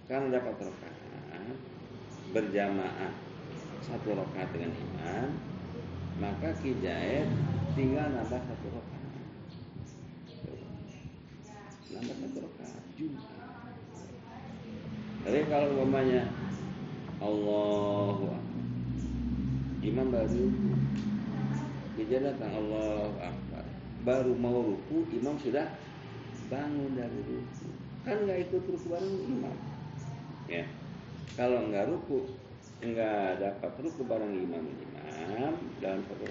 karena 0.09 0.41
dapat 0.41 0.55
rokaat 0.73 0.97
berjamaah 2.33 3.13
satu 3.85 4.17
rokaat 4.17 4.49
dengan 4.57 4.73
imam 4.73 5.29
maka 6.17 6.55
kijaet 6.65 7.29
tinggal 7.77 8.09
nambah 8.09 8.41
satu 8.41 8.67
rokaat 8.73 9.02
rakaat 12.11 12.85
juga. 12.99 13.23
Tapi 15.23 15.41
kalau 15.47 15.69
umpamanya 15.79 16.27
Akbar. 17.23 18.35
Imam 19.83 20.15
baru 20.15 20.47
Dia 21.99 22.19
datang 22.23 22.53
Allahu 22.55 23.15
Akbar. 23.23 23.65
Baru 24.03 24.33
mau 24.35 24.59
ruku 24.75 25.07
Imam 25.15 25.39
sudah 25.39 25.79
bangun 26.51 26.99
dari 26.99 27.21
ruku. 27.23 27.69
Kan 28.03 28.27
nggak 28.27 28.51
ikut 28.51 28.63
ruku 28.67 28.87
bareng 28.91 29.17
imam. 29.31 29.57
Ya. 30.51 30.67
Kalau 31.39 31.71
nggak 31.71 31.87
ruku 31.87 32.27
nggak 32.83 33.39
dapat 33.39 33.73
ruku 33.79 34.03
bareng 34.11 34.35
imam 34.35 34.67
imam 34.67 35.55
dalam 35.79 36.03
satu 36.11 36.27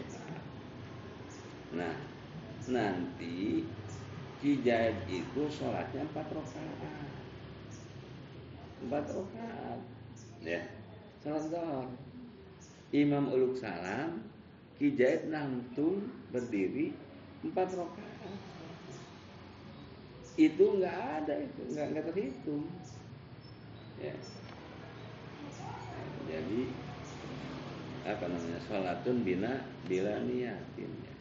Nah 1.80 1.96
nanti 2.68 3.64
Kijaid 4.42 4.98
itu 5.06 5.42
sholatnya 5.54 6.02
empat 6.02 6.26
rakaat. 6.34 6.89
Empat 8.82 9.06
rakaat. 9.14 9.80
Ya. 10.42 10.62
Sholat 11.22 11.46
dohor. 11.54 11.88
Imam 12.89 13.30
uluk 13.30 13.54
salam, 13.62 14.26
Kijaid 14.82 15.30
nangtung 15.30 16.10
berdiri 16.34 16.89
empat 17.46 17.70
rakaat. 17.78 18.34
Itu 20.42 20.66
nggak 20.82 20.98
ada 21.22 21.38
itu, 21.38 21.62
nggak 21.78 21.86
nggak 21.94 22.06
terhitung. 22.10 22.66
Ya. 24.02 24.18
Jadi 26.26 26.62
apa 28.10 28.26
namanya 28.26 28.58
sholatun 28.66 29.22
bina 29.22 29.70
bila 29.86 30.18
niatin 30.26 30.89
ya. 31.06 31.16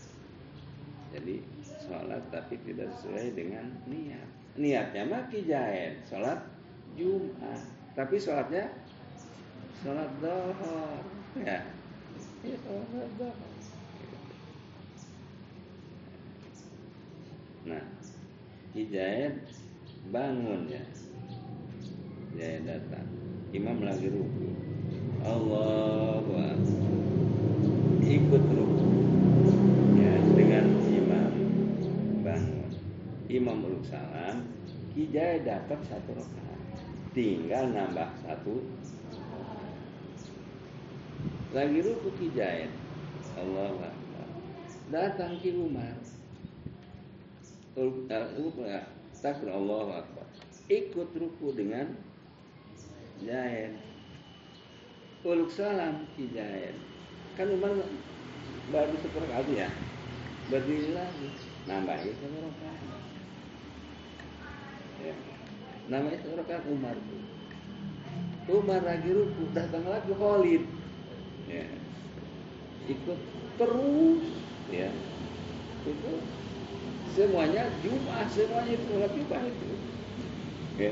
Jadi 1.13 1.60
sholat 1.91 2.23
tapi 2.31 2.55
tidak 2.63 2.87
sesuai 2.95 3.35
dengan 3.35 3.67
niat. 3.91 4.29
Niatnya 4.55 5.03
mah 5.11 5.27
kijain, 5.27 5.99
sholat 6.07 6.39
Jumat. 6.95 7.67
Tapi 7.99 8.15
sholatnya 8.15 8.71
sholat 9.83 10.11
dohor. 10.23 11.03
Ya. 11.43 11.67
Ya 12.47 12.57
sholat 12.63 13.11
dohor. 13.19 13.51
Nah, 17.67 17.85
Hijayat 18.71 19.35
bangun 20.15 20.71
ya. 20.71 20.83
Hijayat 22.31 22.63
datang. 22.71 23.07
Imam 23.51 23.83
lagi 23.83 24.07
ruku. 24.07 24.55
Akbar. 25.27 26.55
Ikut 28.07 28.45
ruku. 28.55 29.20
Imam 33.31 33.63
salam, 33.87 34.43
Hijayat 34.91 35.47
dapat 35.47 35.79
satu 35.87 36.19
rakaat. 36.19 36.61
Tinggal 37.15 37.71
nambah 37.71 38.11
satu. 38.27 38.59
Lagi 41.55 41.79
ruku 41.79 42.11
Hijayat. 42.19 42.75
Allahu 43.39 43.79
Akbar. 43.87 44.27
Datang 44.91 45.39
ki 45.39 45.55
Umar. 45.55 45.95
Takbir 49.23 49.51
Allahu 49.55 49.95
Akbar. 49.95 50.27
Ikut 50.67 51.15
ruku 51.15 51.55
dengan 51.55 51.95
Jaid. 53.23 53.79
Uluk 55.23 55.55
salam 55.55 56.03
ki. 56.19 56.75
Kan 57.39 57.47
Umar 57.55 57.79
baru 58.75 58.95
seperempat 58.99 59.47
ya. 59.55 59.71
Berdiri 60.51 60.99
lagi. 60.99 61.31
Nambah 61.71 61.95
itu 62.03 62.19
satu 62.19 62.39
rakaat. 62.43 63.00
Ya. 65.01 65.15
Nama 65.89 66.09
itu 66.13 66.29
rakaat 66.37 66.65
Umar. 66.69 66.97
Umar 68.51 68.83
lagi 68.83 69.11
ruku, 69.15 69.49
datang 69.55 69.87
lagi 69.89 70.13
Khalid. 70.13 70.63
Ya. 71.49 71.67
Ikut 72.91 73.21
terus 73.57 74.23
ya. 74.69 74.91
Itu 75.87 76.13
semuanya 77.15 77.71
Jumat, 77.81 78.27
semuanya 78.31 78.73
itu 78.75 78.85
sholat 78.91 79.13
Jumat 79.17 79.43
itu. 79.47 79.71
Oke. 80.75 80.91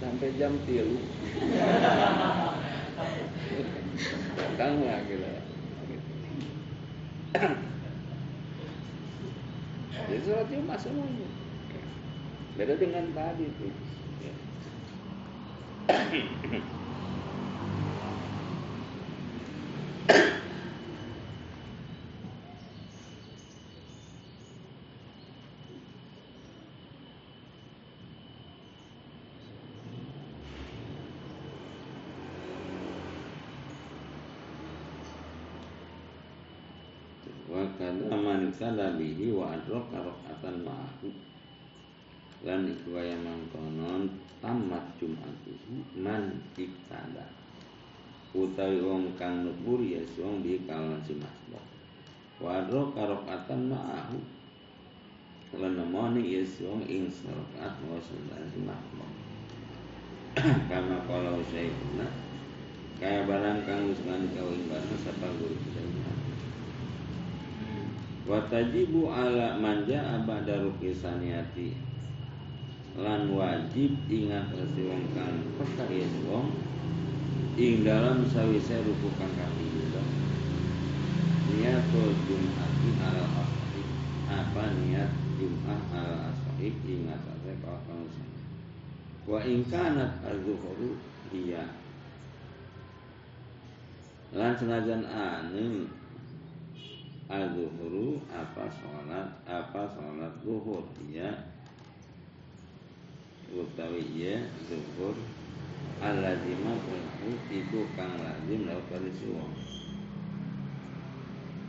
Sampai 0.00 0.32
jam 0.40 0.56
tilu. 0.64 0.98
Datang 4.38 4.74
lah 4.86 5.00
kita. 5.04 5.32
Jadi 10.08 10.22
sholat 10.24 10.46
Jumat 10.48 10.78
semuanya. 10.80 11.39
Beda 12.60 12.76
dengan 12.76 13.08
tadi 13.16 13.48
itu. 13.48 13.72
Ya. 14.20 14.36
wa 37.48 37.64
kada 37.80 38.12
man 38.20 38.52
kada 38.52 39.00
bihi 39.00 39.32
wa 39.32 39.56
adrok 39.56 39.88
rakaatan 39.96 40.60
ma'ahu 40.60 41.29
lan 42.40 42.64
iku 42.64 42.96
kaya 42.96 43.20
mangkonon 43.20 44.08
tamat 44.40 44.84
jumatuhu 44.96 45.84
man 46.00 46.40
ibtada. 46.56 47.28
Utawi 48.32 48.80
wong 48.80 49.12
kang 49.20 49.44
nubur 49.44 49.82
ya 49.84 50.00
wong 50.16 50.40
di 50.40 50.64
kalangan 50.64 51.02
si 51.04 51.18
masbah. 51.20 51.64
Wa 52.40 52.64
adrok 52.64 52.96
rakaatan 52.96 53.68
ma'ahu. 53.68 54.18
Lan 55.60 55.76
nemoni 55.76 56.32
ya 56.32 56.42
wong 56.64 56.80
ing 56.88 57.12
rakaat 57.12 57.74
wa 57.84 58.00
sundan 58.00 58.48
si 58.48 58.58
masbah. 58.64 59.10
Kama 60.70 61.04
kalau 61.04 61.42
saya 61.52 61.68
pernah 61.68 62.10
kaya 63.00 63.24
barang 63.24 63.64
kang 63.64 63.88
usman 63.90 64.28
kawin 64.36 64.68
barang 64.68 65.00
sapa 65.00 65.28
guru 65.40 65.56
kita 65.56 65.82
Watajibu 68.28 69.10
ala 69.10 69.58
manja 69.58 70.20
abada 70.20 70.60
rukisaniati 70.60 71.89
lan 73.00 73.32
wajib 73.32 73.96
ingat 74.12 74.52
wong 74.52 75.04
kang 75.16 75.40
peka 75.56 75.88
wong 76.28 76.52
ing 77.56 77.80
dalam 77.80 78.28
sawise 78.28 78.76
ruku 78.84 79.08
kang 79.16 79.32
kapindho. 79.32 80.04
Niatul 81.50 82.12
jum'ati 82.28 82.88
ala 83.00 83.24
asahib 83.40 83.88
apa 84.28 84.64
niat 84.84 85.10
jum'ah 85.40 85.80
ala 85.96 86.16
asahib 86.28 86.76
ingat 86.84 87.20
ate 87.24 87.52
kawan 87.64 88.04
wa 89.24 89.38
ing 89.48 89.64
kanat 89.72 90.20
az-zuhru 90.20 91.00
iya. 91.32 91.64
Lan 94.30 94.54
senajan 94.54 95.08
anu 95.08 95.88
al-zuhru 97.32 98.20
apa 98.28 98.68
sholat 98.70 99.28
apa 99.48 99.82
sholat 99.90 100.32
zuhur 100.44 100.86
ya 101.10 101.30
utawi 103.54 104.02
ya 104.14 104.36
al-lazimah 106.00 106.80
itu 107.50 107.80
kang 107.98 108.14
lazim 108.22 108.64
lahu 108.64 108.82
kali 108.88 109.12
suwong 109.12 109.52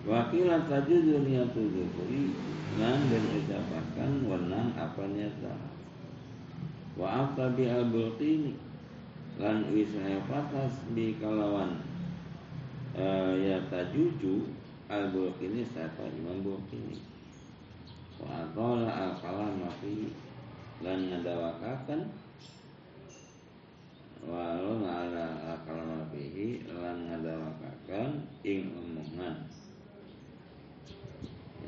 Wakilan 0.01 0.65
tajudu 0.65 1.21
niatul 1.29 1.69
zuhuri 1.69 2.33
Nan 2.81 3.05
dan 3.05 3.21
ucapakan 3.37 4.11
Wenang 4.25 4.73
apa 4.73 5.05
zahar 5.13 5.73
Wa 6.97 7.21
afta 7.21 7.53
bi 7.53 7.69
al-bulqini 7.69 8.57
Lan 9.37 9.69
wisaya 9.69 10.17
fatas 10.25 10.81
Bi 10.97 11.21
kalawan 11.21 11.85
uh, 12.97 13.37
Ya 13.37 13.61
tajuju 13.69 14.49
Al-Bulqini 14.91 15.63
siapa 15.63 16.03
Imam 16.03 16.43
Bulqini? 16.43 16.99
Wa 18.19 18.43
atola 18.43 18.91
al-kalam 18.91 19.63
Lan 20.81 21.13
ngadawakakan 21.13 22.09
Walau 24.25 24.81
ala 24.81 25.25
al-kalam 25.53 26.09
Mafihi 26.09 26.65
Lan 26.73 27.05
ngadawakakan 27.05 28.25
Ing 28.41 28.73
omongan. 28.73 29.45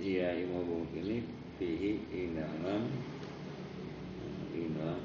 Iya 0.01 0.41
Imam 0.41 0.65
Bulqini 0.65 1.29
Fihi 1.61 2.01
ing 2.09 2.33
dalam 2.33 2.89
Ing 4.49 4.73
dalam 4.73 5.01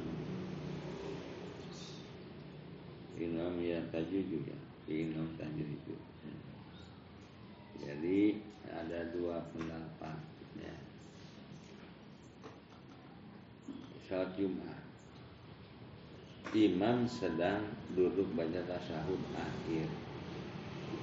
Ing 3.21 3.31
dalam 3.37 3.57
ya 3.61 3.85
tajuju 3.93 4.39
ya 4.49 4.59
Ing 4.89 5.13
dalam 5.13 5.37
tajuju. 5.37 5.97
Jadi 7.85 8.41
ada 8.73 9.13
dua 9.13 9.45
pendapat 9.53 10.28
Salat 14.09 14.33
Jumat. 14.41 14.81
Imam 16.57 17.05
sedang 17.05 17.61
duduk 17.93 18.33
baca 18.33 18.57
tasyahud 18.65 19.21
akhir. 19.37 19.85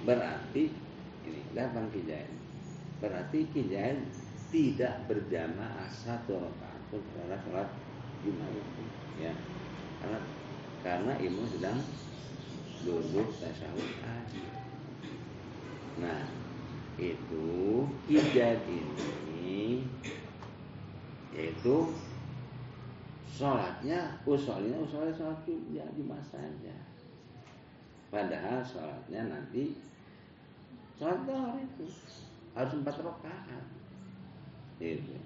Berarti 0.10 0.74
ini 1.30 1.42
datang 1.54 1.86
kijain 1.94 2.34
Berarti 2.98 3.46
kijain 3.54 4.10
tidak 4.50 5.06
berjamaah 5.06 5.86
satu 5.86 6.50
rakaat 6.50 6.82
karena 6.90 7.38
sholat 7.46 7.70
Jumat 8.26 8.50
ya. 9.22 9.38
Karena 10.02 10.20
karena 10.82 11.14
imam 11.22 11.46
sedang 11.46 11.78
duduk 12.82 13.30
tasyahud 13.38 13.90
akhir. 14.02 14.50
Nah 16.02 16.26
itu 16.98 17.86
hijab 18.10 18.66
ini 18.66 19.86
yaitu 21.38 21.94
sholatnya 23.36 24.16
usolnya 24.24 24.80
usolnya 24.80 25.12
sholat 25.12 25.44
ya 25.76 25.84
Jumat 25.92 26.24
saja. 26.24 26.76
Padahal 28.08 28.64
sholatnya 28.64 29.28
nanti 29.28 29.76
sholat 30.96 31.28
dohor 31.28 31.60
itu 31.60 31.84
harus 32.56 32.74
empat 32.80 32.96
rakaat. 33.04 33.66
Itu 34.80 35.20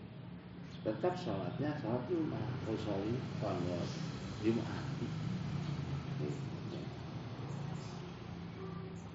tetap 0.82 1.14
sholatnya 1.14 1.78
sholat 1.78 2.02
Jumat 2.10 2.50
usoli 2.66 3.14
sholat 3.38 3.90
Jumat. 4.42 4.86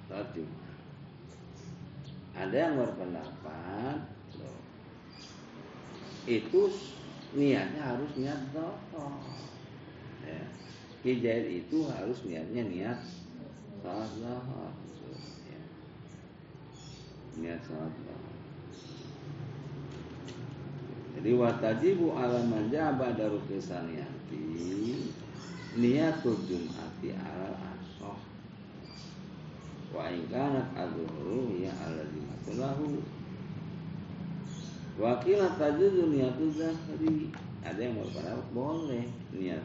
Sholat 0.07 0.28
Jumat. 0.38 0.74
Ada 2.34 2.57
yang 2.70 2.74
berpendapat 2.78 3.99
itu 6.24 6.62
niatnya 7.35 7.82
harus 7.82 8.11
niat 8.14 8.41
dohor 8.55 9.14
ya. 10.22 10.43
Itu 11.05 11.78
harus 11.91 12.18
niatnya 12.24 12.62
niat 12.70 12.99
salat 13.82 14.11
dohor 14.22 14.72
ya. 15.51 15.62
niat 17.43 17.61
salat 17.66 17.95
dohor 18.07 18.35
jadi 21.14 21.30
watajibu 21.39 22.11
ala 22.14 22.43
manjaba 22.43 23.14
kesaniyati 23.47 24.43
niatul 25.78 26.39
jum'ati 26.47 27.14
ala 27.14 27.55
asoh 27.74 28.18
wa 29.95 30.11
ingkanat 30.11 30.70
adhuru 30.74 31.55
ya 31.59 31.70
ala 31.82 32.03
dimatulahu 32.11 32.99
Wakilah 34.95 35.59
tajuzu 35.59 36.14
niatu 36.14 36.55
zahri. 36.55 37.34
Ada 37.64 37.80
yang 37.80 37.99
berpendapat 37.99 38.49
boleh 38.55 39.05
niat. 39.34 39.64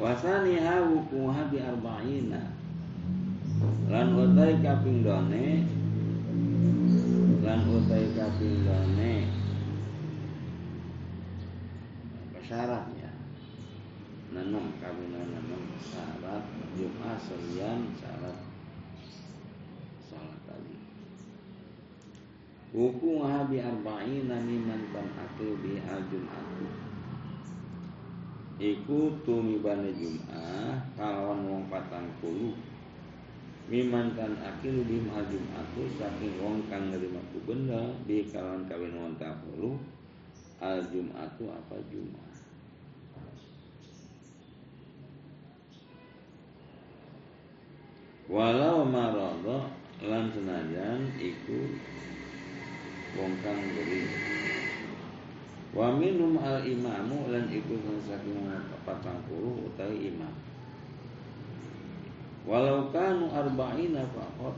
Wasaniha 0.00 0.76
wukuha 0.88 1.40
bi 1.52 1.58
arba'ina. 1.62 2.42
Lan 3.86 4.08
utai 4.18 4.58
kaping 4.58 5.06
done 5.06 5.46
lan 7.42 7.66
utai 7.66 8.06
kaping 8.14 8.62
done 8.62 9.26
syaratnya 12.42 13.10
nanam 14.30 14.78
kaping 14.78 15.10
nanam 15.10 15.62
syarat 15.82 16.42
Jumat 16.78 17.18
selian 17.18 17.90
syarat 17.98 18.51
Wukuha 22.72 23.52
bi 23.52 23.60
arba'ina 23.60 24.40
miman 24.48 24.80
tan 24.96 25.04
akil 25.20 25.60
bi 25.60 25.76
al 25.84 26.00
jum'atu 26.08 26.64
Iku 28.56 29.12
tumibane 29.20 29.92
jum'ah 29.92 30.80
Kalawan 30.96 31.44
wong 31.52 31.62
patang 31.68 32.08
puluh. 32.16 32.56
Miman 33.68 34.16
tan 34.16 34.40
akil 34.40 34.88
bi 34.88 35.04
al 35.12 35.20
jum'atu 35.28 35.84
Saking 36.00 36.40
wong 36.40 36.64
kang 36.72 36.88
nerima 36.88 37.20
ku 37.36 37.44
benda 37.44 37.92
Bi 38.08 38.24
kalawan 38.32 38.64
kawin 38.64 38.96
wong 38.96 39.20
puluh 39.20 39.76
Al 40.56 40.80
jum'atu 40.88 41.52
apa 41.52 41.76
jum'ah? 41.92 42.32
Walau 48.32 48.88
maradha 48.88 49.68
lan 50.00 50.32
senajan 50.32 51.04
iku 51.20 51.68
wong 53.12 53.32
kang 53.44 53.60
beri. 53.76 54.08
Wa 55.72 55.88
minum 55.96 56.36
al 56.36 56.60
imamu 56.64 57.32
lan 57.32 57.48
iku 57.48 57.80
saking 58.04 58.44
patang 58.84 59.24
puluh 59.24 59.72
utawi 59.72 60.12
imam. 60.12 60.32
Walau 62.44 62.92
kanu 62.92 63.32
arba'ina 63.32 64.04
faqat. 64.12 64.56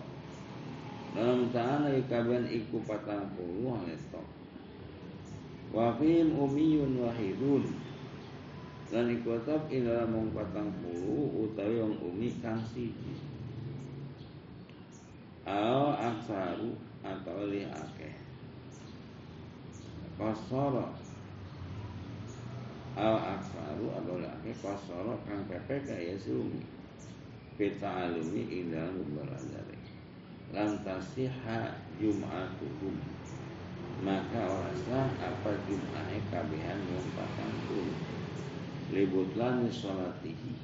Dalam 1.14 1.46
ta'ala 1.55 1.94
ikaban 1.94 2.50
iku 2.50 2.82
patang 2.82 3.30
puluh 3.38 3.78
haletok 3.78 4.26
wa 5.70 5.94
fihim 5.94 6.34
umiyun 6.34 6.98
wahidun. 6.98 7.70
Dan 8.90 9.11
iku 9.11 9.38
tetap 9.38 9.70
ing 9.70 9.86
dalam 9.86 10.11
wong 10.11 10.28
patang 10.34 10.70
puluh 10.82 11.46
utawi 11.46 11.78
wong 11.78 11.94
umi 12.02 12.34
kang 12.42 12.59
siji. 12.74 13.14
Al 15.46 15.94
aksaru 15.94 16.74
atau 17.05 17.46
li 17.46 17.68
akeh 17.68 18.23
kosoro 20.14 20.94
al 22.94 23.16
aksaru 23.38 23.86
adalah 23.98 24.38
laki 24.38 24.54
kosoro 24.62 25.18
kang 25.26 25.42
PPK 25.50 25.88
ya 25.90 26.16
sumi 26.18 26.74
Pita 27.54 28.10
alumi 28.10 28.50
indah 28.50 28.90
dari. 29.22 29.78
Lam 30.50 30.74
tasiha 30.82 31.70
jum'atuhum. 32.02 32.98
Maka 34.02 34.42
orasa 34.42 35.06
apa 35.22 35.54
jum'ahnya 35.62 36.18
kabehan 36.34 36.82
yang 36.82 37.06
patang 37.14 37.54
puluh. 37.70 37.94
Libutlan 38.90 39.70
sholatihi 39.70 40.58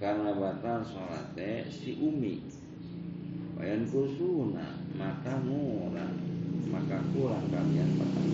Karena 0.00 0.32
batal 0.32 0.80
sholatnya 0.80 1.68
si 1.68 2.00
umi. 2.00 2.48
Bayan 3.60 3.84
kusuna 3.84 4.72
Maka 4.96 5.36
murah 5.44 6.08
maka 6.76 7.00
kurang 7.16 7.48
kalian 7.48 7.96
petang. 7.96 8.30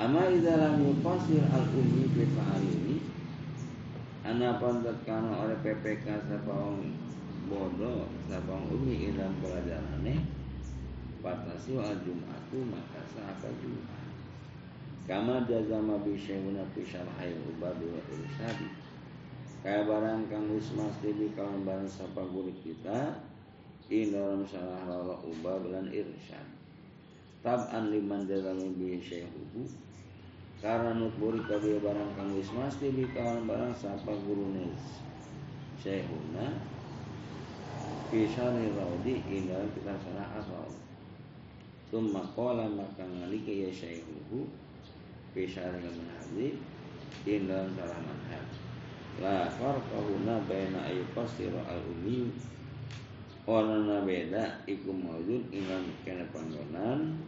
Ama 0.00 0.32
idza 0.32 0.56
lam 0.56 0.80
yufasir 0.80 1.44
al 1.52 1.68
ummi 1.76 2.08
fi 2.16 2.24
ini 2.72 2.96
ana 4.24 4.56
pantat 4.56 5.04
kana 5.04 5.44
oleh 5.44 5.60
PPK 5.60 6.24
sapa 6.24 6.48
wong 6.48 6.96
bodoh 7.52 8.08
sapa 8.24 8.48
wong 8.48 8.72
umi 8.72 9.12
dalam 9.12 9.36
pelajarane 9.44 10.24
patasi 11.20 11.76
al 11.76 12.00
jum'atu 12.00 12.64
maka 12.72 13.04
sapa 13.12 13.52
jumat 13.60 14.08
kama 15.04 15.44
jazama 15.44 16.00
bi 16.00 16.16
syauna 16.16 16.64
fi 16.72 16.80
syarhai 16.80 17.36
ubad 17.52 17.76
wa 17.76 18.00
irsyadi 18.08 18.68
kaya 19.60 19.84
barang 19.84 20.32
kang 20.32 20.48
wis 20.48 20.72
mesti 20.72 21.12
di 21.12 21.28
barang 21.36 21.88
sapa 21.88 22.24
guru 22.24 22.52
kita 22.64 23.20
in 23.92 24.16
salah 24.48 24.88
lala 24.88 25.16
ubah 25.20 25.60
bulan 25.60 25.92
irsyad. 25.92 26.46
Tab'an 27.44 27.92
liman 27.92 28.24
jalami 28.24 28.72
bi 28.72 28.96
syaihuhu 28.96 29.68
karena 30.64 30.96
nutburi 30.96 31.44
kabeh 31.44 31.76
barang 31.84 32.16
kang 32.16 32.32
wis 32.32 32.48
mesti 32.56 32.88
di 32.88 33.04
kawan 33.12 33.44
barang 33.44 33.76
sapa 33.76 34.16
gurune 34.24 34.72
syekhuna. 35.76 36.56
Fi 38.08 38.24
syari 38.24 38.72
raudi 38.72 39.20
in 39.28 39.52
kita 39.52 39.92
salah 40.00 40.28
asal. 40.40 40.72
Tumma 41.92 42.24
qala 42.32 42.64
maka 42.64 43.04
ngalika 43.04 43.52
ya 43.52 43.68
syaihuhu 43.68 44.48
fi 45.36 45.44
syari 45.44 45.84
manhaji 45.84 46.56
in 47.28 47.44
dalam 47.44 47.68
salah 47.76 48.00
manhaj. 48.00 48.48
La 49.20 49.44
farqahuna 49.52 50.40
baina 50.48 50.88
ayyuqasira 50.88 51.60
al-ummi 51.68 52.32
Warna 53.44 54.00
beda 54.08 54.64
iku 54.64 54.88
maujud 54.88 55.52
inam 55.52 55.84
kena 56.00 56.24
panggonan 56.32 57.20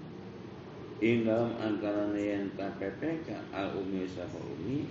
ing 0.97 1.29
dalam 1.29 1.53
antara 1.61 2.09
yang 2.17 2.49
PPK 2.57 3.53
al 3.53 3.77
umi 3.77 4.09
safa 4.09 4.41
umi 4.41 4.89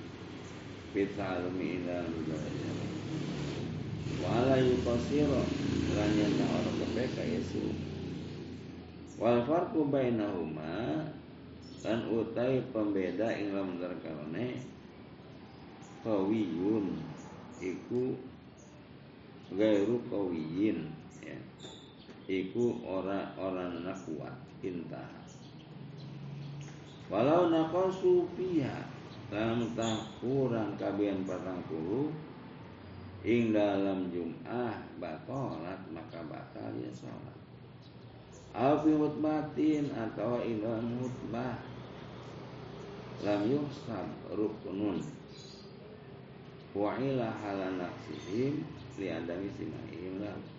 pita 0.93 1.41
alumi 1.41 1.82
indah 1.82 2.05
budaya 2.13 2.71
wala 4.21 4.53
yukasiro 4.61 5.43
lan 5.97 6.11
yang 6.13 6.45
orang 6.45 6.78
PPK 6.93 7.17
yesu. 7.41 7.73
Wal 9.17 9.41
farku 9.49 9.89
bainahuma 9.89 11.09
dan 11.82 12.05
utai 12.05 12.61
pembeda 12.69 13.34
ing 13.34 13.49
dalam 13.49 13.82
terkarone 13.82 14.61
kawiyun 16.05 17.01
iku 17.57 18.13
gairu 19.51 19.99
kawiyin 20.05 20.95
iku 22.26 22.82
ora 22.86 23.34
ora 23.38 23.69
kuat 24.05 24.36
intah 24.65 25.09
walau 27.09 27.53
naqasu 27.53 28.26
fiha 28.34 28.89
dalam 29.30 29.73
tah 29.73 30.05
kurang 30.21 30.78
kabian 30.78 31.26
patang 31.26 31.61
puluh 31.65 32.09
ing 33.26 33.57
dalam 33.57 34.13
jum'ah 34.13 34.78
batalat 35.01 35.82
maka 35.89 36.21
batal 36.30 36.69
ya 36.78 36.93
sholat. 36.93 37.38
Alfi 38.53 38.93
mutmatin 38.93 39.89
atau 39.91 40.39
dalam 40.45 40.86
mutbah 41.01 41.57
lam 43.26 43.41
yuhsab 43.49 44.07
ruknun. 44.30 45.01
Wa 46.78 46.95
ila 47.01 47.34
halanaksihim 47.34 48.61
li 49.01 49.07
adami 49.09 49.49
simahihim 49.57 50.21
lahu 50.21 50.55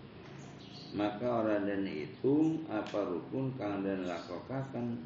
maka 0.96 1.44
orang 1.44 1.68
dan 1.68 1.84
itu 1.84 2.64
apa 2.72 3.04
rukun 3.04 3.52
kang 3.60 3.84
dan 3.84 4.08
lakokakan 4.08 4.96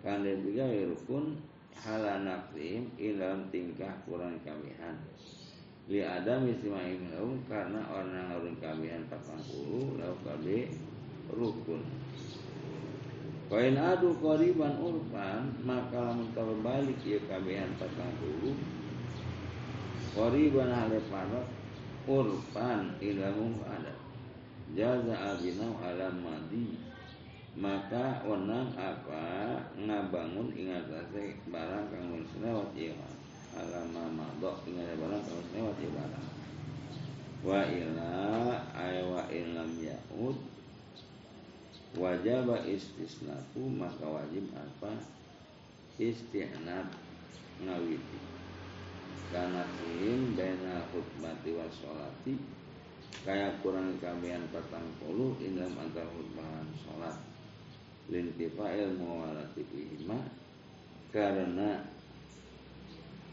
kang 0.00 0.22
dan 0.22 0.38
juga 0.46 0.70
rukun 0.70 1.42
halanakrim 1.74 2.86
ilam 2.94 3.50
tingkah 3.50 3.98
kurang 4.06 4.38
kawihan 4.46 4.94
li 5.88 6.04
adam 6.04 6.44
istima'im 6.46 7.10
lahum 7.10 7.40
karena 7.48 7.80
orang 7.90 8.30
orang 8.30 8.56
kawihan 8.62 9.02
patang 9.08 9.40
puluh 9.40 9.96
lau 9.96 10.12
kabe 10.20 10.68
rukun. 11.32 11.80
Kain 13.48 13.80
adu 13.80 14.12
koriban 14.20 14.76
urpan 14.76 15.48
maka 15.64 16.12
lamun 16.12 16.28
balik 16.60 17.00
ya 17.00 17.16
kabehan 17.24 17.72
patang 17.80 18.12
puluh. 18.20 18.52
Koriban 20.12 20.68
hale 20.68 21.00
padat 21.08 21.48
urpan 22.04 22.92
ilmu 23.00 23.64
ada 23.64 23.97
jaza 24.76 25.14
abinau 25.36 25.76
alam 25.80 26.20
madi. 26.20 26.76
Maka 27.58 28.22
wenang 28.22 28.70
apa 28.78 29.58
ngabangun 29.74 30.54
ingat 30.54 30.86
ase 30.94 31.34
barang 31.50 31.90
kang 31.90 32.14
wis 32.14 32.30
lewat 32.38 32.70
ieu 32.78 32.94
alam 33.58 33.90
madok 34.14 34.62
ingat 34.68 34.94
barang 34.94 35.22
kang 35.26 35.36
wis 35.42 35.50
lewat 35.58 35.76
ieu 35.82 35.90
barang. 35.90 36.28
Wa 37.42 37.60
ila 37.66 38.14
ay 38.78 39.02
wa 39.02 39.22
ilam 39.30 39.70
yaud. 39.78 40.38
Wajib 41.98 42.46
istisnaku 42.68 43.64
maka 43.74 44.06
wajib 44.06 44.46
apa? 44.54 44.94
Istihnab 45.98 46.94
ngawiti. 47.64 48.20
Karena 49.34 49.66
sim 49.66 50.38
bena 50.38 50.86
khutbati 50.94 51.58
wa 51.58 51.66
sholati 51.74 52.57
kayak 53.22 53.60
kurang 53.60 53.98
kabehan 54.00 54.44
petang 54.48 54.88
puluh 55.02 55.36
dalam 55.40 55.74
antar 55.76 56.06
khutbahan 56.08 56.68
sholat. 56.80 57.16
Lintifa 58.08 58.72
ilmu 58.72 59.20
walati 59.20 59.62
bihima 59.68 60.18
karena 61.12 61.84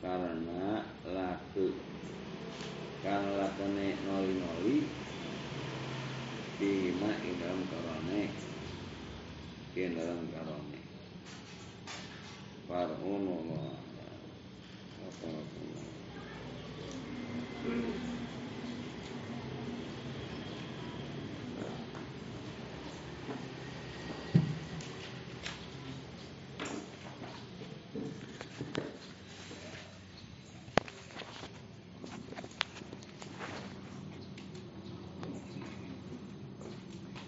karena 0.04 0.84
laku. 1.08 1.72
Karena 3.06 3.38
lakane 3.38 3.88
noli 4.04 4.34
noli 4.42 4.78
bihima 6.58 7.10
dalam 7.40 7.62
karone 7.70 8.24
dalam 9.76 10.22
karone. 10.32 10.80
Farhun 12.66 13.26
Allah 13.30 13.76
Thank 17.66 18.10
you. 18.10 18.15